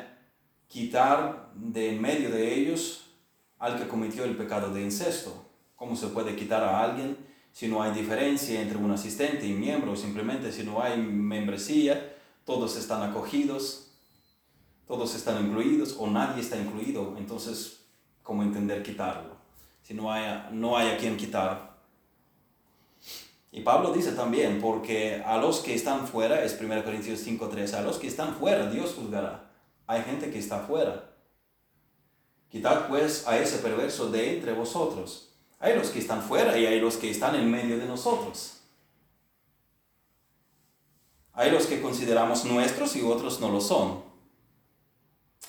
[0.70, 3.12] quitar de en medio de ellos
[3.60, 5.46] al que cometió el pecado de incesto.
[5.76, 7.18] ¿Cómo se puede quitar a alguien
[7.52, 9.94] si no hay diferencia entre un asistente y miembro?
[9.98, 13.92] Simplemente si no hay membresía, todos están acogidos,
[14.88, 17.16] todos están incluidos o nadie está incluido.
[17.18, 17.82] Entonces,
[18.24, 19.37] ¿cómo entender quitarlo?
[19.88, 21.78] Si no hay, no hay a quien quitar.
[23.54, 27.82] Y Pablo dice también, porque a los que están fuera, es 1 Corintios 5.3, a
[27.84, 29.50] los que están fuera Dios juzgará.
[29.88, 31.06] Hay gente que está fuera.
[32.50, 35.30] Quitad pues a ese perverso de entre vosotros.
[35.58, 38.60] Hay los que están fuera y hay los que están en medio de nosotros.
[41.32, 44.07] Hay los que consideramos nuestros y otros no lo son.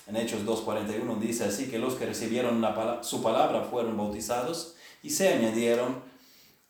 [0.09, 2.65] En Hechos 2.41 dice así que los que recibieron
[3.03, 6.01] su palabra fueron bautizados y se añadieron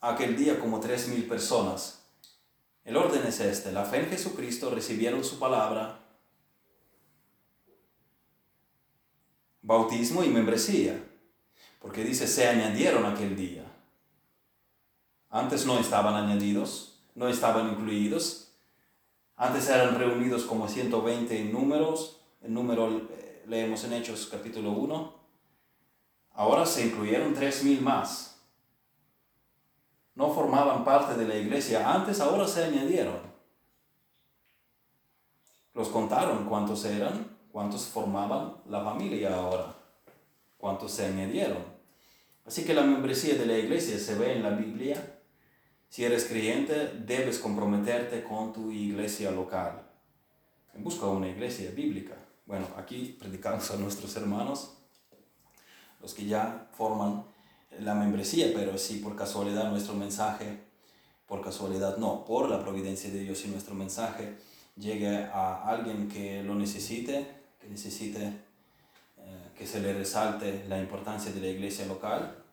[0.01, 2.01] aquel día como tres mil personas.
[2.83, 5.99] El orden es este, la fe en Jesucristo recibieron su palabra,
[9.61, 11.01] bautismo y membresía,
[11.79, 13.63] porque dice se añadieron aquel día.
[15.29, 18.51] Antes no estaban añadidos, no estaban incluidos,
[19.37, 25.13] antes eran reunidos como 120 en números, el número eh, leemos en Hechos capítulo 1,
[26.33, 28.29] ahora se incluyeron 3.000 más
[30.19, 33.15] no formaban parte de la iglesia antes, ahora se añadieron.
[35.73, 39.73] Los contaron cuántos eran, cuántos formaban la familia ahora,
[40.57, 41.63] cuántos se añadieron.
[42.45, 45.21] Así que la membresía de la iglesia se ve en la Biblia.
[45.87, 49.87] Si eres creyente, debes comprometerte con tu iglesia local.
[50.75, 52.15] Busca una iglesia bíblica.
[52.49, 54.71] Bueno, aquí predicamos a nuestros hermanos,
[56.01, 57.23] los que ya forman
[57.79, 60.57] la membresía, pero si por casualidad nuestro mensaje,
[61.27, 64.37] por casualidad no, por la providencia de Dios, si nuestro mensaje
[64.75, 67.27] llegue a alguien que lo necesite,
[67.61, 72.43] que necesite eh, que se le resalte la importancia de la iglesia local,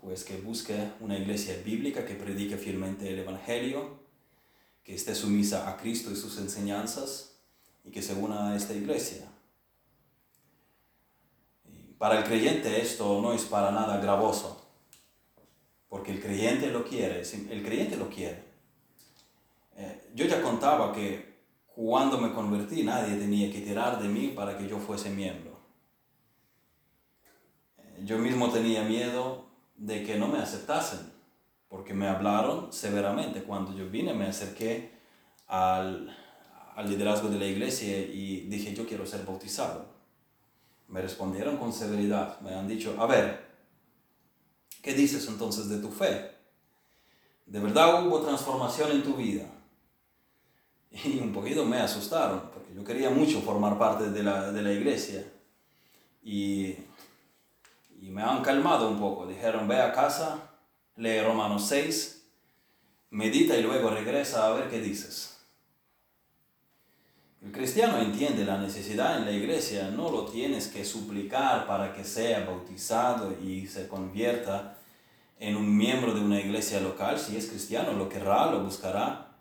[0.00, 3.98] pues que busque una iglesia bíblica que predique fielmente el Evangelio,
[4.84, 7.35] que esté sumisa a Cristo y sus enseñanzas
[7.86, 9.26] y que se una a esta iglesia.
[11.98, 14.68] Para el creyente esto no es para nada gravoso,
[15.88, 18.44] porque el creyente lo quiere, el creyente lo quiere.
[19.76, 24.58] Eh, yo ya contaba que cuando me convertí nadie tenía que tirar de mí para
[24.58, 25.58] que yo fuese miembro.
[27.78, 31.12] Eh, yo mismo tenía miedo de que no me aceptasen,
[31.68, 33.42] porque me hablaron severamente.
[33.42, 34.92] Cuando yo vine me acerqué
[35.46, 36.14] al,
[36.76, 39.86] al liderazgo de la iglesia y dije, yo quiero ser bautizado.
[40.88, 43.46] Me respondieron con severidad, me han dicho, a ver,
[44.82, 46.32] ¿qué dices entonces de tu fe?
[47.46, 49.46] ¿De verdad hubo transformación en tu vida?
[51.04, 54.72] Y un poquito me asustaron, porque yo quería mucho formar parte de la, de la
[54.72, 55.24] iglesia.
[56.22, 56.74] Y,
[58.00, 59.26] y me han calmado un poco.
[59.26, 60.50] Dijeron, ve a casa,
[60.96, 62.22] lee Romanos 6,
[63.10, 65.35] medita y luego regresa a ver qué dices.
[67.42, 72.02] El cristiano entiende la necesidad en la iglesia, no lo tienes que suplicar para que
[72.02, 74.78] sea bautizado y se convierta
[75.38, 77.18] en un miembro de una iglesia local.
[77.18, 79.36] Si es cristiano, lo querrá, lo buscará,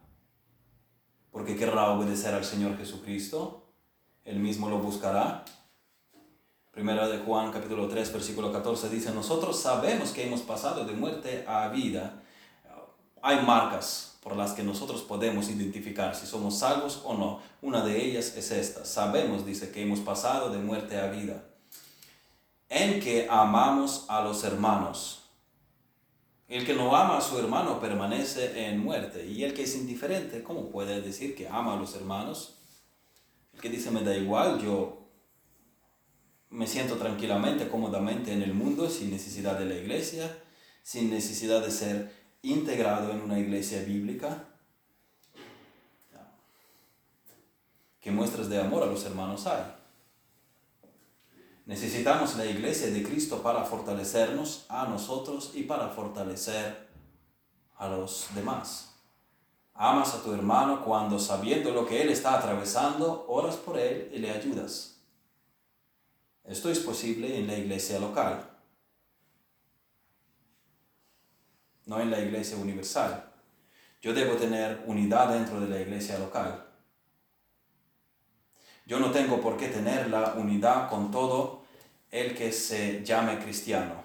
[1.31, 3.65] porque querrá obedecer al Señor Jesucristo,
[4.23, 5.45] él mismo lo buscará.
[6.71, 11.45] Primera de Juan capítulo 3 versículo 14 dice, nosotros sabemos que hemos pasado de muerte
[11.47, 12.21] a vida.
[13.21, 17.41] Hay marcas por las que nosotros podemos identificar si somos salvos o no.
[17.61, 18.83] Una de ellas es esta.
[18.83, 21.45] Sabemos, dice, que hemos pasado de muerte a vida.
[22.67, 25.29] En que amamos a los hermanos.
[26.47, 29.27] El que no ama a su hermano permanece en muerte.
[29.27, 32.57] Y el que es indiferente, ¿cómo puede decir que ama a los hermanos?
[33.53, 35.07] El que dice, me da igual, yo
[36.49, 40.35] me siento tranquilamente, cómodamente en el mundo, sin necesidad de la iglesia,
[40.81, 44.43] sin necesidad de ser integrado en una iglesia bíblica.
[47.99, 49.63] ¿Qué muestras de amor a los hermanos hay?
[51.65, 56.87] Necesitamos la iglesia de Cristo para fortalecernos a nosotros y para fortalecer
[57.77, 58.93] a los demás.
[59.73, 64.19] Amas a tu hermano cuando sabiendo lo que él está atravesando, oras por él y
[64.19, 65.01] le ayudas.
[66.43, 68.54] Esto es posible en la iglesia local.
[71.85, 73.31] No en la iglesia universal.
[74.01, 76.65] Yo debo tener unidad dentro de la iglesia local.
[78.85, 81.63] Yo no tengo por qué tener la unidad con todo
[82.11, 84.04] el que se llame cristiano.